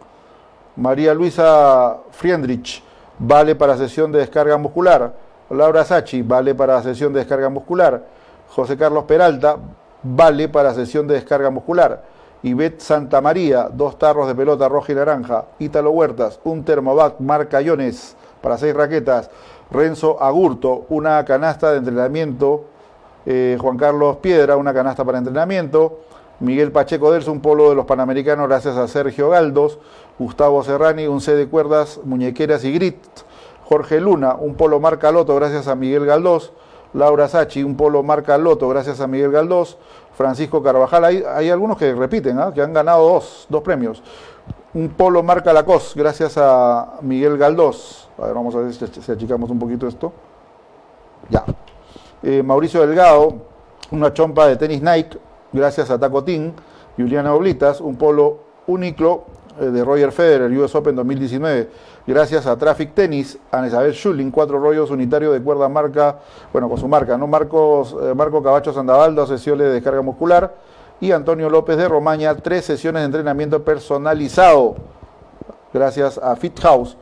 [0.77, 2.81] María Luisa Friendrich,
[3.17, 5.13] vale para sesión de descarga muscular.
[5.49, 8.03] Laura Sachi, vale para sesión de descarga muscular.
[8.49, 9.57] José Carlos Peralta,
[10.03, 12.03] vale para sesión de descarga muscular.
[12.43, 15.45] Ivette Santa María, dos tarros de pelota roja y naranja.
[15.59, 19.29] Ítalo Huertas, un termovac marca Iones para seis raquetas.
[19.71, 22.65] Renzo Agurto, una canasta de entrenamiento.
[23.25, 25.99] Eh, Juan Carlos Piedra, una canasta para entrenamiento.
[26.39, 29.77] Miguel Pacheco Delso, un polo de los Panamericanos, gracias a Sergio Galdos.
[30.17, 32.97] Gustavo Serrani, un C de cuerdas, muñequeras y grit.
[33.69, 36.51] Jorge Luna, un polo marca Loto, gracias a Miguel Galdós.
[36.93, 39.77] Laura Sachi, un polo marca Loto, gracias a Miguel Galdós.
[40.15, 42.51] Francisco Carvajal, hay, algunos que repiten, ¿ah?
[42.51, 44.01] que han ganado dos, dos premios.
[44.73, 48.09] Un polo marca Lacos, gracias a Miguel Galdós.
[48.17, 50.11] A ver, vamos a ver si achicamos un poquito esto.
[51.29, 51.45] Ya.
[52.23, 53.35] Eh, Mauricio Delgado,
[53.91, 55.19] una chompa de tenis Nike,
[55.53, 56.55] gracias a Tacotín.
[56.97, 59.25] Juliana Oblitas, un polo Uniclo
[59.65, 61.69] de Roger Federer, US Open 2019.
[62.07, 66.19] Gracias a Traffic Tennis, a Isabel Schulling, cuatro rollos unitarios de cuerda marca,
[66.51, 67.27] bueno, con su marca, ¿no?
[67.27, 70.53] Marcos, eh, Marco Cabacho Sandavaldo, sesiones de descarga muscular.
[71.01, 74.75] Y Antonio López de Romaña, tres sesiones de entrenamiento personalizado.
[75.73, 76.97] Gracias a Fit House.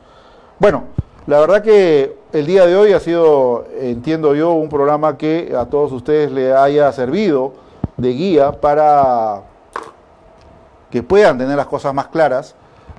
[0.58, 0.84] Bueno,
[1.26, 5.66] la verdad que el día de hoy ha sido, entiendo yo, un programa que a
[5.66, 7.52] todos ustedes le haya servido
[7.96, 9.42] de guía para
[10.90, 12.54] que puedan tener las cosas más claras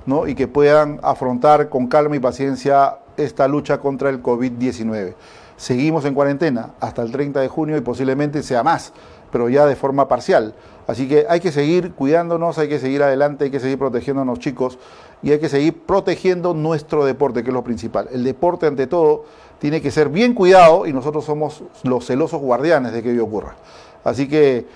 [0.06, 0.26] ¿no?
[0.26, 5.14] y que puedan afrontar con calma y paciencia esta lucha contra el COVID-19.
[5.56, 8.92] Seguimos en cuarentena hasta el 30 de junio y posiblemente sea más,
[9.30, 10.54] pero ya de forma parcial.
[10.86, 14.78] Así que hay que seguir cuidándonos, hay que seguir adelante, hay que seguir protegiéndonos chicos
[15.22, 18.08] y hay que seguir protegiendo nuestro deporte, que es lo principal.
[18.10, 19.24] El deporte ante todo
[19.58, 23.54] tiene que ser bien cuidado y nosotros somos los celosos guardianes de que ello ocurra.
[24.02, 24.66] Así que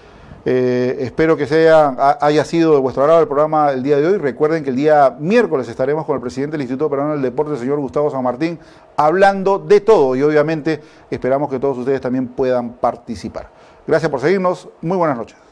[0.44, 4.18] eh, espero que sea, haya sido de vuestro agrado el programa el día de hoy.
[4.18, 7.58] Recuerden que el día miércoles estaremos con el presidente del Instituto Peruano del Deporte, el
[7.58, 8.58] señor Gustavo San Martín,
[8.96, 10.80] hablando de todo y obviamente
[11.10, 13.48] esperamos que todos ustedes también puedan participar.
[13.86, 14.68] Gracias por seguirnos.
[14.80, 15.43] Muy buenas noches.